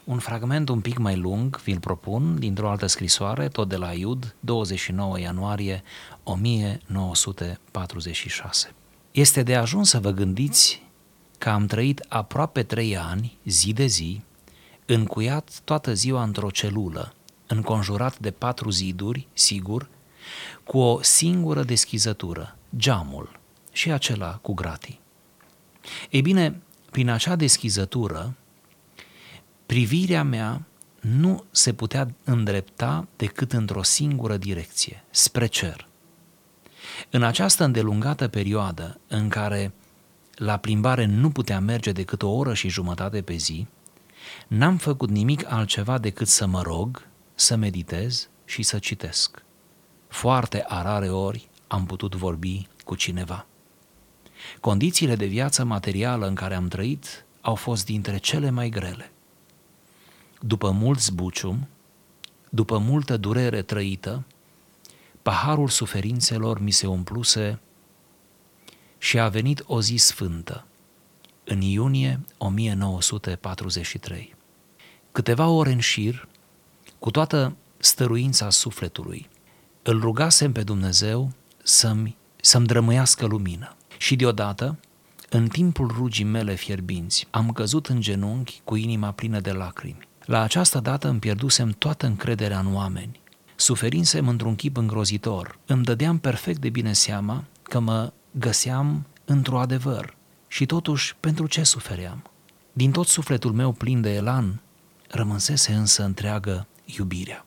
Un 0.04 0.18
fragment 0.18 0.68
un 0.68 0.80
pic 0.80 0.98
mai 0.98 1.16
lung, 1.16 1.60
vi-l 1.60 1.80
propun, 1.80 2.38
dintr-o 2.38 2.70
altă 2.70 2.86
scrisoare, 2.86 3.48
tot 3.48 3.68
de 3.68 3.76
la 3.76 3.92
Iud, 3.92 4.34
29 4.40 5.20
ianuarie 5.20 5.82
1946. 6.22 8.72
Este 9.10 9.42
de 9.42 9.54
ajuns 9.54 9.88
să 9.88 9.98
vă 9.98 10.10
gândiți 10.10 10.86
că 11.38 11.48
am 11.48 11.66
trăit 11.66 12.04
aproape 12.08 12.62
trei 12.62 12.96
ani, 12.96 13.38
zi 13.44 13.72
de 13.72 13.86
zi, 13.86 14.20
încuiat 14.86 15.60
toată 15.64 15.92
ziua 15.92 16.22
într-o 16.22 16.50
celulă, 16.50 17.14
înconjurat 17.46 18.18
de 18.18 18.30
patru 18.30 18.70
ziduri, 18.70 19.26
sigur, 19.32 19.88
cu 20.64 20.78
o 20.78 21.02
singură 21.02 21.62
deschizătură, 21.62 22.56
geamul, 22.76 23.40
și 23.72 23.90
acela 23.90 24.38
cu 24.42 24.54
gratii. 24.54 25.00
Ei 26.10 26.22
bine, 26.22 26.62
prin 26.90 27.08
acea 27.08 27.36
deschizătură, 27.36 28.34
privirea 29.66 30.22
mea 30.22 30.62
nu 31.00 31.44
se 31.50 31.72
putea 31.72 32.14
îndrepta 32.24 33.06
decât 33.16 33.52
într-o 33.52 33.82
singură 33.82 34.36
direcție, 34.36 35.04
spre 35.10 35.46
cer. 35.46 35.88
În 37.10 37.22
această 37.22 37.64
îndelungată 37.64 38.28
perioadă 38.28 39.00
în 39.06 39.28
care 39.28 39.72
la 40.38 40.56
plimbare 40.56 41.04
nu 41.04 41.30
putea 41.30 41.60
merge 41.60 41.92
decât 41.92 42.22
o 42.22 42.30
oră 42.30 42.54
și 42.54 42.68
jumătate 42.68 43.22
pe 43.22 43.34
zi, 43.34 43.66
n-am 44.48 44.76
făcut 44.76 45.10
nimic 45.10 45.52
altceva 45.52 45.98
decât 45.98 46.28
să 46.28 46.46
mă 46.46 46.62
rog, 46.62 47.06
să 47.34 47.56
meditez 47.56 48.28
și 48.44 48.62
să 48.62 48.78
citesc. 48.78 49.42
Foarte 50.08 50.64
a 50.68 50.82
rare 50.82 51.10
ori 51.10 51.48
am 51.66 51.86
putut 51.86 52.14
vorbi 52.14 52.66
cu 52.84 52.94
cineva. 52.94 53.46
Condițiile 54.60 55.16
de 55.16 55.26
viață 55.26 55.64
materială 55.64 56.26
în 56.26 56.34
care 56.34 56.54
am 56.54 56.68
trăit 56.68 57.24
au 57.40 57.54
fost 57.54 57.84
dintre 57.84 58.18
cele 58.18 58.50
mai 58.50 58.68
grele. 58.68 59.12
După 60.40 60.70
mult 60.70 61.00
zbucium, 61.00 61.68
după 62.48 62.78
multă 62.78 63.16
durere 63.16 63.62
trăită, 63.62 64.24
paharul 65.22 65.68
suferințelor 65.68 66.60
mi 66.60 66.70
se 66.70 66.86
umpluse 66.86 67.60
și 68.98 69.18
a 69.18 69.28
venit 69.28 69.62
o 69.66 69.80
zi 69.80 69.96
sfântă, 69.96 70.66
în 71.44 71.60
iunie 71.60 72.20
1943. 72.38 74.34
Câteva 75.12 75.48
ore 75.48 75.72
în 75.72 75.80
șir, 75.80 76.28
cu 76.98 77.10
toată 77.10 77.56
stăruința 77.78 78.50
sufletului, 78.50 79.28
îl 79.82 80.00
rugasem 80.00 80.52
pe 80.52 80.62
Dumnezeu 80.62 81.32
să-mi, 81.62 82.16
să-mi 82.40 82.66
drămâiască 82.66 83.26
lumină. 83.26 83.76
Și 83.98 84.16
deodată, 84.16 84.78
în 85.28 85.48
timpul 85.48 85.86
rugii 85.86 86.24
mele 86.24 86.54
fierbinți, 86.54 87.26
am 87.30 87.52
căzut 87.52 87.86
în 87.86 88.00
genunchi 88.00 88.60
cu 88.64 88.76
inima 88.76 89.10
plină 89.10 89.40
de 89.40 89.52
lacrimi. 89.52 90.08
La 90.24 90.42
această 90.42 90.80
dată 90.80 91.08
îmi 91.08 91.18
pierdusem 91.18 91.70
toată 91.70 92.06
încrederea 92.06 92.58
în 92.58 92.74
oameni. 92.74 93.20
Suferinsem 93.56 94.28
într-un 94.28 94.54
chip 94.54 94.76
îngrozitor. 94.76 95.58
Îmi 95.66 95.84
dădeam 95.84 96.18
perfect 96.18 96.60
de 96.60 96.68
bine 96.68 96.92
seama 96.92 97.44
că 97.62 97.78
mă 97.78 98.12
găseam 98.38 99.06
într-o 99.24 99.58
adevăr. 99.58 100.16
Și 100.46 100.66
totuși, 100.66 101.16
pentru 101.20 101.46
ce 101.46 101.62
sufeream? 101.62 102.30
Din 102.72 102.90
tot 102.90 103.06
sufletul 103.06 103.52
meu 103.52 103.72
plin 103.72 104.00
de 104.00 104.14
elan, 104.14 104.60
rămânsese 105.08 105.72
însă 105.72 106.04
întreagă 106.04 106.66
iubirea. 106.84 107.46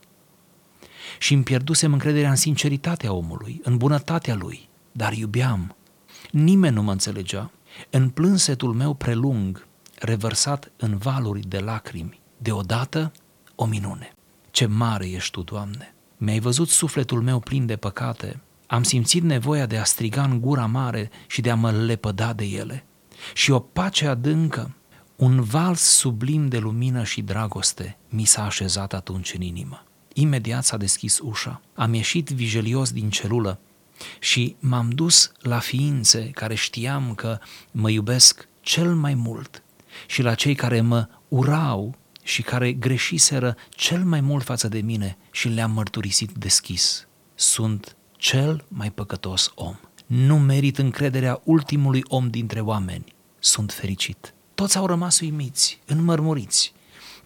Și 1.19 1.33
îmi 1.33 1.43
pierdusem 1.43 1.93
încrederea 1.93 2.29
în 2.29 2.35
sinceritatea 2.35 3.13
omului, 3.13 3.61
în 3.63 3.77
bunătatea 3.77 4.35
lui, 4.35 4.69
dar 4.91 5.13
iubeam. 5.13 5.75
Nimeni 6.31 6.75
nu 6.75 6.83
mă 6.83 6.91
înțelegea. 6.91 7.51
În 7.89 8.09
plânsetul 8.09 8.73
meu 8.73 8.93
prelung, 8.93 9.67
revărsat 9.99 10.71
în 10.77 10.97
valuri 10.97 11.47
de 11.47 11.59
lacrimi, 11.59 12.21
deodată 12.37 13.11
o 13.55 13.65
minune. 13.65 14.13
Ce 14.51 14.65
mare 14.65 15.09
ești 15.09 15.31
Tu, 15.31 15.41
Doamne! 15.41 15.93
Mi-ai 16.17 16.39
văzut 16.39 16.69
sufletul 16.69 17.21
meu 17.21 17.39
plin 17.39 17.65
de 17.65 17.75
păcate, 17.75 18.39
am 18.71 18.83
simțit 18.83 19.23
nevoia 19.23 19.65
de 19.65 19.77
a 19.77 19.83
striga 19.83 20.23
în 20.23 20.41
gura 20.41 20.65
mare 20.65 21.09
și 21.27 21.41
de 21.41 21.49
a 21.49 21.55
mă 21.55 21.71
lepăda 21.71 22.33
de 22.33 22.45
ele. 22.45 22.85
Și 23.33 23.51
o 23.51 23.59
pace 23.59 24.07
adâncă, 24.07 24.75
un 25.15 25.41
vals 25.41 25.81
sublim 25.81 26.47
de 26.47 26.57
lumină 26.57 27.03
și 27.03 27.21
dragoste 27.21 27.97
mi 28.09 28.25
s-a 28.25 28.45
așezat 28.45 28.93
atunci 28.93 29.33
în 29.33 29.41
inimă. 29.41 29.83
Imediat 30.13 30.63
s-a 30.63 30.77
deschis 30.77 31.19
ușa, 31.19 31.61
am 31.75 31.93
ieșit 31.93 32.29
vijelios 32.29 32.91
din 32.91 33.09
celulă 33.09 33.59
și 34.19 34.55
m-am 34.59 34.89
dus 34.89 35.31
la 35.39 35.59
ființe 35.59 36.29
care 36.33 36.55
știam 36.55 37.13
că 37.15 37.39
mă 37.71 37.89
iubesc 37.89 38.47
cel 38.61 38.95
mai 38.95 39.13
mult 39.13 39.63
și 40.07 40.21
la 40.21 40.35
cei 40.35 40.55
care 40.55 40.81
mă 40.81 41.07
urau 41.27 41.95
și 42.23 42.41
care 42.41 42.73
greșiseră 42.73 43.55
cel 43.69 44.03
mai 44.03 44.21
mult 44.21 44.43
față 44.43 44.67
de 44.67 44.79
mine 44.79 45.17
și 45.31 45.47
le-am 45.47 45.71
mărturisit 45.71 46.31
deschis. 46.31 47.07
Sunt 47.35 47.95
cel 48.21 48.65
mai 48.67 48.91
păcătos 48.91 49.51
om. 49.55 49.75
Nu 50.05 50.39
merit 50.39 50.77
încrederea 50.77 51.41
ultimului 51.43 52.03
om 52.07 52.29
dintre 52.29 52.59
oameni. 52.59 53.13
Sunt 53.39 53.71
fericit. 53.71 54.33
Toți 54.55 54.77
au 54.77 54.85
rămas 54.85 55.19
uimiți, 55.19 55.79
înmărmuriți. 55.85 56.73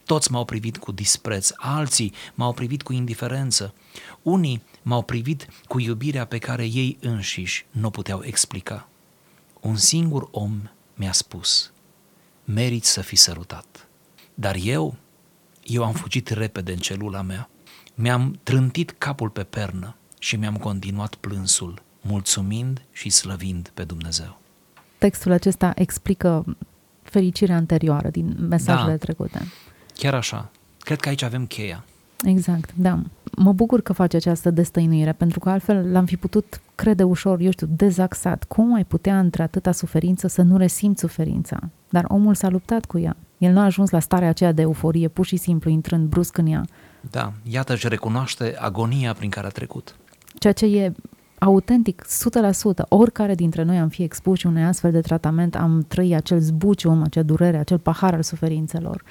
Toți 0.05 0.31
m-au 0.31 0.45
privit 0.45 0.77
cu 0.77 0.91
dispreț, 0.91 1.49
alții 1.55 2.13
m-au 2.33 2.53
privit 2.53 2.83
cu 2.83 2.93
indiferență. 2.93 3.73
Unii 4.21 4.61
m-au 4.81 5.01
privit 5.01 5.47
cu 5.67 5.79
iubirea 5.79 6.25
pe 6.25 6.37
care 6.37 6.63
ei 6.63 6.97
înșiși 7.01 7.65
nu 7.71 7.89
puteau 7.89 8.21
explica. 8.23 8.87
Un 9.61 9.75
singur 9.75 10.27
om 10.31 10.69
mi-a 10.93 11.11
spus, 11.11 11.71
meriți 12.43 12.89
să 12.89 13.01
fii 13.01 13.17
sărutat. 13.17 13.87
Dar 14.33 14.55
eu, 14.63 14.95
eu 15.63 15.83
am 15.83 15.93
fugit 15.93 16.29
repede 16.29 16.71
în 16.71 16.79
celula 16.79 17.21
mea, 17.21 17.49
mi-am 17.95 18.39
trântit 18.43 18.95
capul 18.97 19.29
pe 19.29 19.43
pernă 19.43 19.95
și 20.25 20.35
mi-am 20.35 20.55
continuat 20.55 21.15
plânsul, 21.15 21.81
mulțumind 22.01 22.81
și 22.91 23.09
slăvind 23.09 23.71
pe 23.73 23.83
Dumnezeu. 23.83 24.39
Textul 24.97 25.31
acesta 25.31 25.71
explică 25.75 26.45
fericirea 27.01 27.55
anterioară 27.55 28.09
din 28.09 28.35
mesajele 28.49 28.91
da, 28.91 28.97
trecute. 28.97 29.41
Chiar 29.93 30.13
așa. 30.13 30.51
Cred 30.79 30.99
că 30.99 31.09
aici 31.09 31.21
avem 31.21 31.45
cheia. 31.45 31.85
Exact, 32.23 32.69
da. 32.75 32.99
Mă 33.35 33.53
bucur 33.53 33.81
că 33.81 33.93
face 33.93 34.15
această 34.15 34.51
destăinuire, 34.51 35.11
pentru 35.11 35.39
că 35.39 35.49
altfel 35.49 35.91
l-am 35.91 36.05
fi 36.05 36.17
putut 36.17 36.61
crede 36.75 37.03
ușor, 37.03 37.39
eu 37.39 37.51
știu, 37.51 37.67
dezaxat. 37.69 38.43
Cum 38.43 38.73
ai 38.73 38.85
putea 38.85 39.19
între 39.19 39.43
atâta 39.43 39.71
suferință 39.71 40.27
să 40.27 40.41
nu 40.41 40.57
resimți 40.57 40.99
suferința? 40.99 41.59
Dar 41.89 42.05
omul 42.07 42.35
s-a 42.35 42.49
luptat 42.49 42.85
cu 42.85 42.99
ea. 42.99 43.15
El 43.37 43.51
nu 43.51 43.59
a 43.59 43.63
ajuns 43.63 43.89
la 43.89 43.99
starea 43.99 44.29
aceea 44.29 44.51
de 44.51 44.61
euforie, 44.61 45.07
pur 45.07 45.25
și 45.25 45.37
simplu 45.37 45.69
intrând 45.69 46.07
brusc 46.07 46.37
în 46.37 46.47
ea. 46.47 46.65
Da, 47.09 47.33
iată 47.43 47.73
își 47.73 47.87
recunoaște 47.87 48.55
agonia 48.59 49.13
prin 49.13 49.29
care 49.29 49.47
a 49.47 49.49
trecut. 49.49 49.95
Ceea 50.39 50.53
ce 50.53 50.65
e 50.65 50.91
autentic, 51.39 52.05
100%. 52.05 52.87
Oricare 52.89 53.35
dintre 53.35 53.63
noi 53.63 53.77
am 53.77 53.89
fi 53.89 54.03
expuși 54.03 54.45
unui 54.45 54.63
astfel 54.63 54.91
de 54.91 55.01
tratament, 55.01 55.55
am 55.55 55.85
trăit 55.87 56.13
acel 56.13 56.39
zbucium, 56.39 57.03
acea 57.03 57.23
durere, 57.23 57.57
acel 57.57 57.77
pahar 57.77 58.13
al 58.13 58.23
suferințelor 58.23 59.03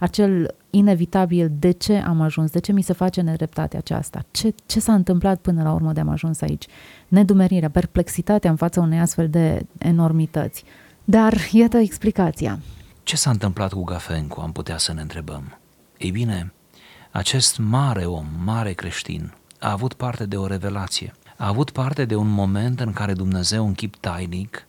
acel 0.00 0.54
inevitabil 0.70 1.50
de 1.58 1.70
ce 1.70 1.96
am 1.96 2.20
ajuns, 2.20 2.50
de 2.50 2.58
ce 2.58 2.72
mi 2.72 2.82
se 2.82 2.92
face 2.92 3.20
nedreptatea 3.20 3.78
aceasta, 3.78 4.24
ce, 4.30 4.54
ce 4.66 4.80
s-a 4.80 4.94
întâmplat 4.94 5.40
până 5.40 5.62
la 5.62 5.72
urmă 5.72 5.92
de 5.92 6.00
am 6.00 6.08
ajuns 6.08 6.40
aici, 6.40 6.66
nedumerirea, 7.08 7.70
perplexitatea 7.70 8.50
în 8.50 8.56
fața 8.56 8.80
unei 8.80 8.98
astfel 8.98 9.28
de 9.28 9.66
enormități. 9.78 10.64
Dar 11.04 11.34
iată 11.50 11.76
explicația. 11.76 12.58
Ce 13.02 13.16
s-a 13.16 13.30
întâmplat 13.30 13.72
cu 13.72 13.84
Gafencu, 13.84 14.40
am 14.40 14.52
putea 14.52 14.78
să 14.78 14.92
ne 14.92 15.00
întrebăm. 15.00 15.58
Ei 15.98 16.10
bine, 16.10 16.52
acest 17.10 17.58
mare 17.58 18.04
om, 18.04 18.26
mare 18.44 18.72
creștin, 18.72 19.34
a 19.60 19.70
avut 19.70 19.92
parte 19.92 20.26
de 20.26 20.36
o 20.36 20.46
revelație. 20.46 21.14
A 21.36 21.46
avut 21.46 21.70
parte 21.70 22.04
de 22.04 22.14
un 22.14 22.28
moment 22.28 22.80
în 22.80 22.92
care 22.92 23.12
Dumnezeu, 23.12 23.66
în 23.66 23.74
chip 23.74 23.96
tainic, 23.96 24.66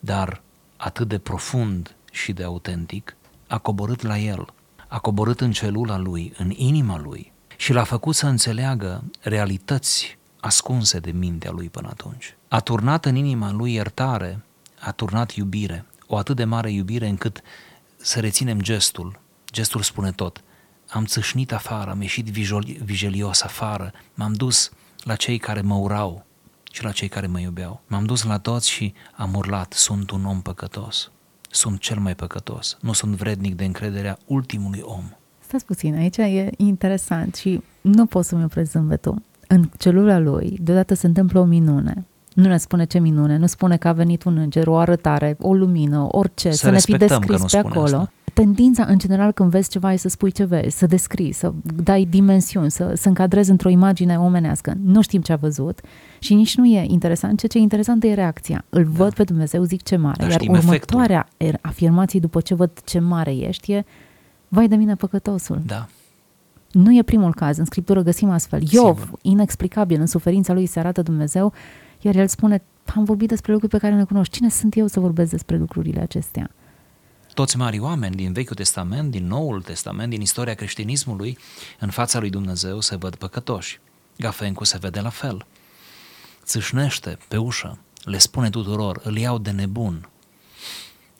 dar 0.00 0.42
atât 0.76 1.08
de 1.08 1.18
profund 1.18 1.94
și 2.12 2.32
de 2.32 2.44
autentic, 2.44 3.16
a 3.46 3.58
coborât 3.58 4.02
la 4.02 4.18
el 4.18 4.52
a 4.90 4.98
coborât 4.98 5.40
în 5.40 5.52
celula 5.52 5.98
lui, 5.98 6.32
în 6.36 6.50
inima 6.50 6.98
lui 6.98 7.32
și 7.56 7.72
l-a 7.72 7.84
făcut 7.84 8.14
să 8.14 8.26
înțeleagă 8.26 9.04
realități 9.20 10.18
ascunse 10.40 10.98
de 10.98 11.10
mintea 11.10 11.50
lui 11.50 11.68
până 11.68 11.88
atunci. 11.90 12.36
A 12.48 12.60
turnat 12.60 13.04
în 13.04 13.14
inima 13.14 13.52
lui 13.52 13.72
iertare, 13.72 14.44
a 14.80 14.92
turnat 14.92 15.32
iubire, 15.32 15.84
o 16.06 16.16
atât 16.16 16.36
de 16.36 16.44
mare 16.44 16.70
iubire 16.70 17.08
încât 17.08 17.42
să 17.96 18.20
reținem 18.20 18.60
gestul. 18.60 19.20
Gestul 19.52 19.82
spune 19.82 20.12
tot. 20.12 20.42
Am 20.92 21.04
țâșnit 21.04 21.52
afară, 21.52 21.90
am 21.90 22.00
ieșit 22.00 22.26
vijelios 22.84 23.42
afară, 23.42 23.92
m-am 24.14 24.32
dus 24.32 24.70
la 25.02 25.14
cei 25.14 25.38
care 25.38 25.60
mă 25.60 25.74
urau 25.74 26.24
și 26.72 26.84
la 26.84 26.92
cei 26.92 27.08
care 27.08 27.26
mă 27.26 27.40
iubeau. 27.40 27.80
M-am 27.86 28.04
dus 28.04 28.24
la 28.24 28.38
toți 28.38 28.70
și 28.70 28.94
am 29.16 29.34
urlat, 29.34 29.72
sunt 29.72 30.10
un 30.10 30.24
om 30.24 30.40
păcătos. 30.40 31.10
sunt 31.50 31.80
cel 31.80 31.98
mai 31.98 32.14
păcătos, 32.14 32.76
nu 32.80 32.92
sunt 32.92 33.14
vrednic 33.14 33.54
de 33.54 33.64
încrederea 33.64 34.18
ultimului 34.26 34.80
om. 34.84 35.04
Stați 35.38 35.64
puțin, 35.64 35.94
aici 35.94 36.16
e 36.16 36.50
interesant 36.56 37.34
și 37.34 37.62
nu 37.80 38.06
pot 38.06 38.24
să-mi 38.24 38.44
opresc 38.44 38.70
zâmbetul. 38.70 39.22
În 39.48 39.70
celula 39.78 40.18
lui, 40.18 40.58
deodată 40.60 40.94
se 40.94 41.06
întâmplă 41.06 41.40
o 41.40 41.44
minune. 41.44 42.04
Nu 42.34 42.48
ne 42.48 42.56
spune 42.56 42.84
ce 42.84 42.98
minune, 42.98 43.36
nu 43.36 43.46
spune 43.46 43.76
că 43.76 43.88
a 43.88 43.92
venit 43.92 44.22
un 44.22 44.36
înger, 44.36 44.66
o 44.66 44.76
arătare, 44.76 45.36
o 45.40 45.54
lumină, 45.54 46.06
orice, 46.10 46.50
să, 46.50 46.56
să 46.56 46.70
ne 46.70 46.78
fi 46.78 46.90
respectăm 46.90 47.20
că 47.20 47.32
descris 47.32 47.38
nu 47.38 47.60
pe 47.60 47.68
spune 47.68 47.74
acolo. 47.74 47.96
asta. 47.96 48.12
Tendința, 48.34 48.84
în 48.84 48.98
general, 48.98 49.32
când 49.32 49.50
vezi 49.50 49.68
ceva, 49.70 49.92
e 49.92 49.96
să 49.96 50.08
spui 50.08 50.30
ce 50.30 50.44
vezi, 50.44 50.76
să 50.76 50.86
descrii, 50.86 51.32
să 51.32 51.52
dai 51.82 52.04
dimensiuni, 52.10 52.70
să, 52.70 52.92
să 52.96 53.08
încadrezi 53.08 53.50
într-o 53.50 53.68
imagine 53.68 54.18
omenească. 54.18 54.74
Nu 54.82 55.02
știm 55.02 55.20
ce 55.20 55.32
a 55.32 55.36
văzut 55.36 55.80
și 56.18 56.34
nici 56.34 56.56
nu 56.56 56.66
e 56.66 56.84
interesant. 56.88 57.38
Ce 57.38 57.46
ce 57.46 57.58
e 57.58 57.60
interesant 57.60 58.04
e 58.04 58.14
reacția. 58.14 58.64
Îl 58.68 58.84
văd 58.84 59.14
pe 59.14 59.24
Dumnezeu, 59.24 59.62
zic 59.62 59.82
ce 59.82 59.96
mare. 59.96 60.16
Da, 60.18 60.24
Iar 60.30 60.40
știm 60.40 60.52
următoarea 60.52 61.28
er- 61.36 61.60
afirmație 61.60 62.20
după 62.20 62.40
ce 62.40 62.54
văd 62.54 62.70
ce 62.84 62.98
mare 62.98 63.36
ești 63.36 63.72
e 63.72 63.84
Vai 64.48 64.68
de 64.68 64.76
mine 64.76 64.94
păcătosul. 64.94 65.62
Da, 65.66 65.86
Nu 66.72 66.96
e 66.96 67.02
primul 67.02 67.34
caz, 67.34 67.56
în 67.58 67.64
Scriptură 67.64 68.02
găsim 68.02 68.30
astfel. 68.30 68.60
Iov, 68.70 68.98
Sigur. 69.00 69.18
inexplicabil, 69.22 70.00
în 70.00 70.06
suferința 70.06 70.52
lui 70.52 70.66
se 70.66 70.78
arată 70.78 71.02
Dumnezeu, 71.02 71.52
iar 72.00 72.16
el 72.16 72.26
spune, 72.26 72.62
am 72.94 73.04
vorbit 73.04 73.28
despre 73.28 73.52
lucruri 73.52 73.72
pe 73.72 73.78
care 73.78 73.92
nu 73.92 73.98
le 73.98 74.04
cunoști. 74.04 74.34
Cine 74.36 74.48
sunt 74.48 74.76
eu 74.76 74.86
să 74.86 75.00
vorbesc 75.00 75.30
despre 75.30 75.56
lucrurile 75.56 76.00
acestea? 76.00 76.50
Toți 77.34 77.56
mari 77.56 77.78
oameni 77.78 78.16
din 78.16 78.32
Vechiul 78.32 78.56
Testament, 78.56 79.10
din 79.10 79.26
Noul 79.26 79.62
Testament, 79.62 80.10
din 80.10 80.20
istoria 80.20 80.54
creștinismului, 80.54 81.38
în 81.78 81.90
fața 81.90 82.18
lui 82.18 82.30
Dumnezeu 82.30 82.80
se 82.80 82.96
văd 82.96 83.14
păcătoși. 83.14 83.80
Gafencu 84.18 84.64
se 84.64 84.78
vede 84.80 85.00
la 85.00 85.08
fel. 85.08 85.46
Țâșnește 86.44 87.18
pe 87.28 87.36
ușă, 87.36 87.78
le 88.04 88.18
spune 88.18 88.50
tuturor, 88.50 89.00
îl 89.04 89.16
iau 89.16 89.38
de 89.38 89.50
nebun, 89.50 90.08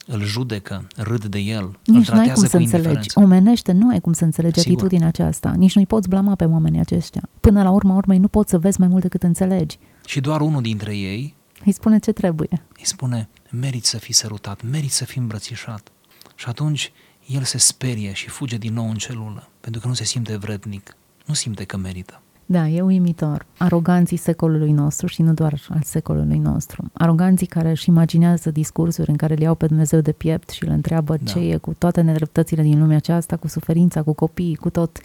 îl 0.07 0.23
judecă, 0.25 0.87
râd 0.97 1.25
de 1.25 1.39
el, 1.39 1.65
îl 1.65 1.77
Nici 1.85 1.87
nu 1.87 1.97
ai 1.97 2.05
cum 2.05 2.15
tratează 2.15 2.47
să 2.47 2.57
cu 2.57 2.63
înțelegi. 2.63 2.87
indiferență. 2.89 3.21
Omenește, 3.21 3.73
nu 3.73 3.89
ai 3.89 4.01
cum 4.01 4.13
să 4.13 4.25
înțelegi 4.25 4.61
Sigur. 4.61 4.73
atitudinea 4.77 5.09
aceasta. 5.09 5.51
Nici 5.57 5.75
nu-i 5.75 5.87
poți 5.87 6.09
blama 6.09 6.35
pe 6.35 6.45
oamenii 6.45 6.81
aceștia. 6.81 7.29
Până 7.41 7.63
la 7.63 7.71
urma 7.71 7.95
urmei 7.95 8.19
nu 8.19 8.29
poți 8.29 8.51
să 8.51 8.59
vezi 8.59 8.79
mai 8.81 8.89
mult 8.89 9.03
decât 9.03 9.23
înțelegi. 9.23 9.79
Și 10.07 10.21
doar 10.21 10.41
unul 10.41 10.63
dintre 10.63 10.97
ei 10.97 11.35
Îi 11.65 11.73
spune 11.73 11.99
ce 11.99 12.13
trebuie. 12.13 12.49
îi 12.79 12.87
spune, 12.87 13.29
merit 13.51 13.85
să 13.85 13.99
fii 13.99 14.15
sărutat, 14.15 14.63
merit 14.71 14.91
să 14.93 15.05
fii 15.05 15.21
îmbrățișat. 15.21 15.93
Și 16.41 16.49
atunci 16.49 16.93
el 17.27 17.43
se 17.43 17.59
sperie 17.59 18.13
și 18.13 18.29
fuge 18.29 18.57
din 18.57 18.73
nou 18.73 18.89
în 18.89 18.95
celulă, 18.95 19.49
pentru 19.61 19.81
că 19.81 19.87
nu 19.87 19.95
se 19.95 20.05
simte 20.05 20.37
vrednic, 20.37 20.97
nu 21.27 21.35
simte 21.35 21.65
că 21.65 21.77
merită. 21.77 22.21
Da, 22.47 22.69
e 22.69 22.81
uimitor. 22.81 23.47
Aroganții 23.59 24.17
secolului 24.17 24.73
nostru 24.73 25.07
și 25.07 25.23
nu 25.23 25.33
doar 25.35 25.61
al 25.69 25.81
secolului 25.85 26.39
nostru. 26.39 26.91
Aroganții 26.93 27.47
care 27.47 27.71
își 27.71 27.89
imaginează 27.89 28.51
discursuri 28.51 29.11
în 29.11 29.17
care 29.17 29.33
îl 29.35 29.41
iau 29.41 29.55
pe 29.55 29.67
Dumnezeu 29.67 30.01
de 30.01 30.13
piept 30.13 30.51
și 30.51 30.65
îl 30.65 30.71
întreabă 30.71 31.17
Da. 31.17 31.31
ce 31.33 31.39
e 31.39 31.57
cu 31.57 31.75
toate 31.79 32.01
nedreptățile 32.01 32.63
din 32.63 32.81
lumea 32.81 32.97
aceasta, 32.97 33.37
cu 33.37 33.49
suferința, 33.49 34.03
cu 34.03 34.13
copiii, 34.13 34.57
cu 34.57 34.71
tot. 34.71 34.99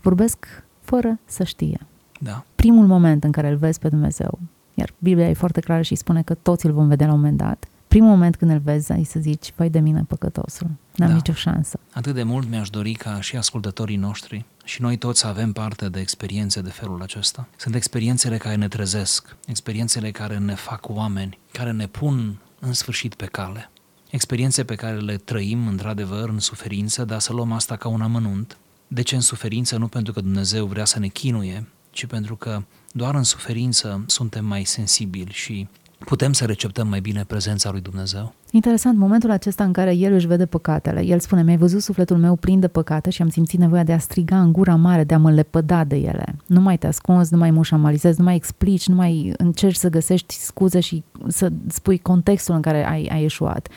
Vorbesc 0.00 0.46
fără 0.80 1.18
să 1.24 1.44
știe. 1.44 1.80
Da, 2.20 2.44
Primul 2.54 2.86
moment 2.86 3.24
în 3.24 3.30
care 3.30 3.48
îl 3.48 3.56
vezi 3.56 3.78
pe 3.78 3.88
Dumnezeu, 3.88 4.38
iar 4.74 4.92
Biblia 4.98 5.28
e 5.28 5.32
foarte 5.32 5.60
clară 5.60 5.82
și 5.82 5.94
spune 5.94 6.22
că 6.22 6.34
toți 6.34 6.66
îl 6.66 6.72
vom 6.72 6.88
vedea 6.88 7.06
la 7.06 7.12
un 7.12 7.18
moment 7.18 7.38
dat, 7.38 7.68
primul 7.96 8.14
moment 8.14 8.36
când 8.36 8.50
îl 8.50 8.58
vezi, 8.58 8.92
ai 8.92 9.04
să 9.04 9.20
zici, 9.20 9.52
vai 9.56 9.70
de 9.70 9.78
mine 9.78 10.04
păcătosul, 10.08 10.66
n-am 10.96 11.08
Da. 11.08 11.14
nicio 11.14 11.32
șansă. 11.32 11.78
Atât 11.92 12.14
de 12.14 12.22
mult 12.22 12.48
mi-aș 12.48 12.70
dori 12.70 12.92
ca 12.92 13.20
și 13.20 13.36
ascultătorii 13.36 13.96
noștri 13.96 14.44
și 14.64 14.82
noi 14.82 14.96
toți 14.96 15.20
să 15.20 15.26
avem 15.26 15.52
parte 15.52 15.88
de 15.88 16.00
experiențe 16.00 16.60
de 16.60 16.70
felul 16.70 17.02
acesta. 17.02 17.48
Sunt 17.56 17.74
experiențele 17.74 18.36
care 18.36 18.54
ne 18.54 18.68
trezesc, 18.68 19.36
experiențele 19.46 20.10
care 20.10 20.38
ne 20.38 20.54
fac 20.54 20.88
oameni, 20.88 21.38
care 21.52 21.72
ne 21.72 21.86
pun 21.86 22.38
în 22.60 22.72
sfârșit 22.72 23.14
pe 23.14 23.26
cale. 23.26 23.70
Experiențe 24.10 24.64
pe 24.64 24.74
care 24.74 24.96
le 24.96 25.16
trăim 25.16 25.66
într-adevăr 25.66 26.28
în 26.28 26.38
suferință, 26.38 27.04
dar 27.04 27.18
să 27.18 27.32
luăm 27.32 27.52
asta 27.52 27.76
ca 27.76 27.88
un 27.88 28.00
amănunt. 28.00 28.56
De 28.88 29.02
ce 29.02 29.14
în 29.14 29.20
suferință? 29.20 29.76
Nu 29.76 29.88
pentru 29.88 30.12
că 30.12 30.20
Dumnezeu 30.20 30.66
vrea 30.66 30.84
să 30.84 30.98
ne 30.98 31.06
chinuie, 31.06 31.66
ci 31.90 32.06
pentru 32.06 32.36
că 32.36 32.62
doar 32.92 33.14
în 33.14 33.22
suferință 33.22 34.04
suntem 34.06 34.44
mai 34.44 34.64
sensibili 34.64 35.32
și 35.32 35.68
putem 35.98 36.32
să 36.32 36.44
receptăm 36.44 36.88
mai 36.88 37.00
bine 37.00 37.24
prezența 37.26 37.70
lui 37.70 37.80
Dumnezeu. 37.80 38.34
Interesant, 38.50 38.98
momentul 38.98 39.30
acesta 39.30 39.64
în 39.64 39.72
care 39.72 39.94
el 39.94 40.12
își 40.12 40.26
vede 40.26 40.46
păcatele. 40.46 41.04
El 41.04 41.20
spune, 41.20 41.42
mi-ai 41.42 41.56
văzut 41.56 41.82
sufletul 41.82 42.16
meu 42.16 42.36
plin 42.36 42.60
de 42.60 42.68
păcate 42.68 43.10
și 43.10 43.22
am 43.22 43.28
simțit 43.28 43.58
nevoia 43.58 43.84
de 43.84 43.92
a 43.92 43.98
striga 43.98 44.40
în 44.40 44.52
gura 44.52 44.74
mare, 44.74 45.04
de 45.04 45.14
a 45.14 45.18
mă 45.18 45.30
lepăda 45.30 45.84
de 45.84 45.96
ele. 45.96 46.36
Nu 46.46 46.60
mai 46.60 46.78
te 46.78 46.86
ascunzi, 46.86 47.32
nu 47.32 47.38
mai 47.38 47.50
mușamalizezi, 47.50 48.18
nu 48.18 48.24
mai 48.24 48.34
explici, 48.34 48.88
nu 48.88 48.94
mai 48.94 49.32
încerci 49.36 49.76
să 49.76 49.88
găsești 49.88 50.34
scuze 50.34 50.80
și 50.80 51.02
să 51.26 51.52
spui 51.68 51.98
contextul 51.98 52.54
în 52.54 52.60
care 52.60 52.86
ai, 52.86 53.08
ai 53.12 53.24
eșuat. 53.24 53.68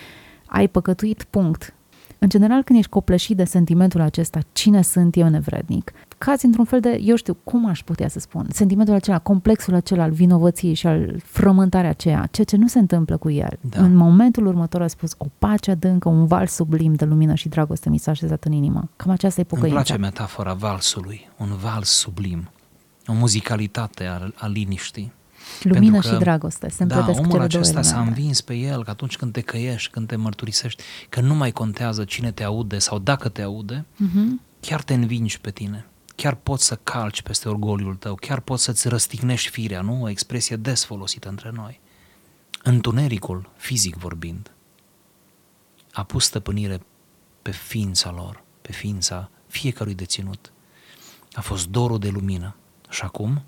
Ai 0.46 0.68
păcătuit, 0.68 1.24
punct. 1.30 1.74
În 2.20 2.30
general, 2.30 2.64
când 2.64 2.80
ești 2.80 2.92
copleșit 2.92 3.38
de 3.38 3.44
sentimentul 3.44 4.02
acesta, 4.02 4.40
cine 4.52 4.82
sunt 4.82 5.16
eu 5.16 5.28
nevrednic, 5.28 5.92
cazi 6.20 6.46
într-un 6.46 6.66
fel 6.66 6.80
de, 6.80 7.00
eu 7.02 7.16
știu, 7.16 7.38
cum 7.44 7.66
aș 7.68 7.84
putea 7.84 8.08
să 8.08 8.20
spun, 8.20 8.48
sentimentul 8.52 8.94
acela, 8.94 9.20
complexul 9.20 9.74
acela 9.74 10.04
al 10.04 10.12
vinovăției 10.12 10.74
și 10.74 10.88
al 10.88 11.20
frământarea 11.24 11.90
aceea, 11.90 12.28
ceea 12.32 12.46
ce 12.46 12.56
nu 12.58 12.68
se 12.68 12.80
întâmplă 12.80 13.18
cu 13.18 13.30
el. 13.30 13.60
Da. 13.62 13.82
În 13.82 13.96
momentul 13.96 14.46
următor 14.48 14.82
a 14.82 14.88
spus, 14.88 15.12
o 15.18 15.26
pace 15.38 15.72
adâncă, 15.72 16.10
un 16.10 16.26
val 16.26 16.48
sublim 16.48 16.94
de 16.94 17.06
lumină 17.06 17.34
și 17.34 17.50
dragoste 17.50 17.90
mi 17.90 17.98
s-a 17.98 18.12
așezat 18.12 18.44
în 18.44 18.52
inimă. 18.52 18.90
Cam 18.96 19.12
aceasta 19.12 19.42
e 19.42 19.46
Îmi 19.50 19.60
pocăința. 19.62 19.82
place 19.94 20.02
metafora 20.02 20.54
valsului, 20.54 21.30
un 21.38 21.50
vals 21.62 21.90
sublim, 21.90 22.50
o 23.08 23.14
muzicalitate 23.14 24.06
a, 24.06 24.32
a 24.36 24.48
liniștii. 24.48 25.12
Lumină 25.64 25.92
pentru 25.92 26.10
că- 26.10 26.16
și 26.16 26.22
dragoste, 26.22 26.70
se 26.70 26.84
Da, 26.86 26.96
împletesc 26.96 27.20
omul 27.20 27.32
cele 27.32 27.48
două 27.48 27.62
acesta 27.64 27.82
s-a 27.82 27.96
elemente. 27.96 28.20
învins 28.20 28.42
pe 28.42 28.54
el 28.54 28.84
că 28.84 28.90
atunci 28.90 29.18
când 29.18 29.32
te 29.32 29.42
căiești, 29.42 29.92
când 29.92 30.08
te 30.08 30.16
mărturisești, 30.16 30.84
că 31.10 31.22
nu 31.22 31.36
mai 31.36 31.52
contează 31.52 32.04
cine 32.04 32.32
te 32.32 32.44
aude 32.44 32.78
sau 32.78 33.00
dacă 33.00 33.30
te 33.30 33.42
aude, 33.42 33.86
Mhm. 33.96 34.42
chiar 34.60 34.82
te 34.82 34.94
învingi 34.94 35.40
pe 35.42 35.50
tine. 35.52 35.86
Chiar 36.20 36.36
poți 36.36 36.66
să 36.66 36.76
calci 36.76 37.22
peste 37.22 37.50
orgoliul 37.50 37.96
tău, 37.96 38.16
chiar 38.16 38.40
poți 38.40 38.64
să-ți 38.64 38.88
răstignești 38.88 39.50
firea, 39.50 39.82
nu? 39.82 40.02
O 40.02 40.10
expresie 40.10 40.56
des 40.56 40.86
folosită 40.86 41.30
între 41.30 41.50
noi. 41.50 41.80
Întunericul, 42.64 43.50
fizic 43.58 43.96
vorbind, 43.96 44.52
a 45.92 46.04
pus 46.04 46.26
stăpânire 46.26 46.82
pe 47.42 47.52
ființa 47.52 48.12
lor, 48.12 48.44
pe 48.62 48.72
ființa 48.72 49.30
fiecărui 49.48 49.94
deținut. 49.94 50.52
A 51.34 51.42
fost 51.42 51.68
dorul 51.68 52.00
de 52.00 52.10
lumină. 52.10 52.56
Și 52.90 53.02
acum, 53.02 53.44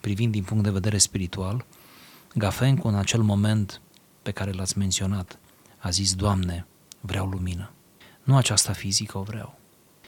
privind 0.00 0.32
din 0.32 0.42
punct 0.42 0.64
de 0.64 0.70
vedere 0.70 0.98
spiritual, 0.98 1.64
Gafencu 2.34 2.88
în 2.88 2.94
acel 2.94 3.22
moment 3.22 3.80
pe 4.22 4.30
care 4.30 4.50
l-ați 4.50 4.78
menționat 4.78 5.38
a 5.78 5.90
zis, 5.90 6.14
Doamne, 6.14 6.66
vreau 7.00 7.26
lumină. 7.26 7.70
Nu 8.22 8.36
aceasta 8.36 8.72
fizică 8.72 9.18
o 9.18 9.22
vreau, 9.22 9.58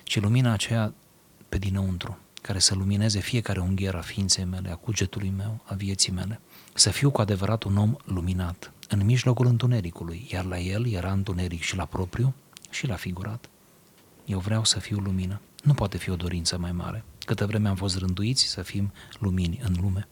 ci 0.02 0.20
lumina 0.20 0.52
aceea 0.52 0.94
pe 1.48 1.58
dinăuntru, 1.58 2.18
care 2.42 2.58
să 2.58 2.74
lumineze 2.74 3.20
fiecare 3.20 3.60
ungher 3.60 3.94
a 3.94 4.00
ființei 4.00 4.44
mele, 4.44 4.70
a 4.70 4.74
cugetului 4.74 5.32
meu, 5.36 5.60
a 5.64 5.74
vieții 5.74 6.12
mele. 6.12 6.40
Să 6.74 6.90
fiu 6.90 7.10
cu 7.10 7.20
adevărat 7.20 7.62
un 7.62 7.76
om 7.76 7.96
luminat, 8.04 8.72
în 8.88 9.04
mijlocul 9.04 9.46
întunericului, 9.46 10.28
iar 10.32 10.44
la 10.44 10.58
el 10.58 10.88
era 10.92 11.12
întuneric 11.12 11.60
și 11.60 11.76
la 11.76 11.84
propriu 11.84 12.34
și 12.70 12.86
la 12.86 12.94
figurat. 12.94 13.48
Eu 14.24 14.38
vreau 14.38 14.64
să 14.64 14.78
fiu 14.78 14.98
lumină. 14.98 15.40
Nu 15.62 15.74
poate 15.74 15.96
fi 15.96 16.10
o 16.10 16.16
dorință 16.16 16.58
mai 16.58 16.72
mare. 16.72 17.04
Câtă 17.26 17.46
vreme 17.46 17.68
am 17.68 17.76
fost 17.76 17.98
rânduiți 17.98 18.44
să 18.44 18.62
fim 18.62 18.92
lumini 19.18 19.60
în 19.64 19.74
lume. 19.80 20.08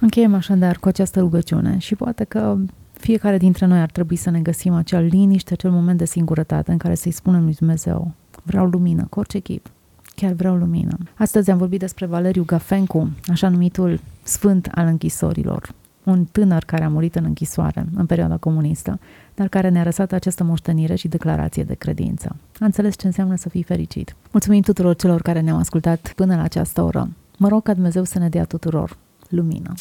Încheiem 0.00 0.34
așadar 0.34 0.78
cu 0.78 0.88
această 0.88 1.20
rugăciune 1.20 1.78
și 1.78 1.94
poate 1.94 2.24
că 2.24 2.58
fiecare 2.92 3.38
dintre 3.38 3.66
noi 3.66 3.78
ar 3.78 3.90
trebui 3.90 4.16
să 4.16 4.30
ne 4.30 4.40
găsim 4.40 4.74
acel 4.74 5.04
liniște, 5.04 5.52
acel 5.52 5.70
moment 5.70 5.98
de 5.98 6.04
singurătate 6.04 6.70
în 6.70 6.78
care 6.78 6.94
să-i 6.94 7.10
spunem 7.10 7.44
lui 7.44 7.54
Dumnezeu, 7.54 8.14
vreau 8.42 8.66
lumină, 8.66 9.06
cu 9.10 9.18
orice 9.18 9.38
chip, 9.38 9.70
chiar 10.16 10.32
vreau 10.32 10.56
lumină. 10.56 10.98
Astăzi 11.14 11.50
am 11.50 11.58
vorbit 11.58 11.78
despre 11.78 12.06
Valeriu 12.06 12.44
Gafencu, 12.44 13.10
așa 13.26 13.48
numitul 13.48 14.00
sfânt 14.22 14.68
al 14.74 14.86
închisorilor, 14.86 15.74
un 16.02 16.24
tânăr 16.24 16.64
care 16.64 16.84
a 16.84 16.88
murit 16.88 17.14
în 17.14 17.24
închisoare 17.24 17.86
în 17.94 18.06
perioada 18.06 18.36
comunistă, 18.36 18.98
dar 19.34 19.48
care 19.48 19.68
ne-a 19.68 19.84
lăsat 19.84 20.12
această 20.12 20.44
moștenire 20.44 20.94
și 20.94 21.08
declarație 21.08 21.64
de 21.64 21.74
credință. 21.74 22.36
A 22.60 22.64
înțeles 22.64 22.96
ce 22.96 23.06
înseamnă 23.06 23.36
să 23.36 23.48
fii 23.48 23.62
fericit. 23.62 24.16
Mulțumim 24.30 24.62
tuturor 24.62 24.96
celor 24.96 25.22
care 25.22 25.40
ne-au 25.40 25.58
ascultat 25.58 26.12
până 26.14 26.36
la 26.36 26.42
această 26.42 26.82
oră. 26.82 27.08
Mă 27.38 27.48
rog 27.48 27.62
ca 27.62 27.74
Dumnezeu 27.74 28.04
să 28.04 28.18
ne 28.18 28.28
dea 28.28 28.44
tuturor 28.44 28.96
lumină. 29.28 29.74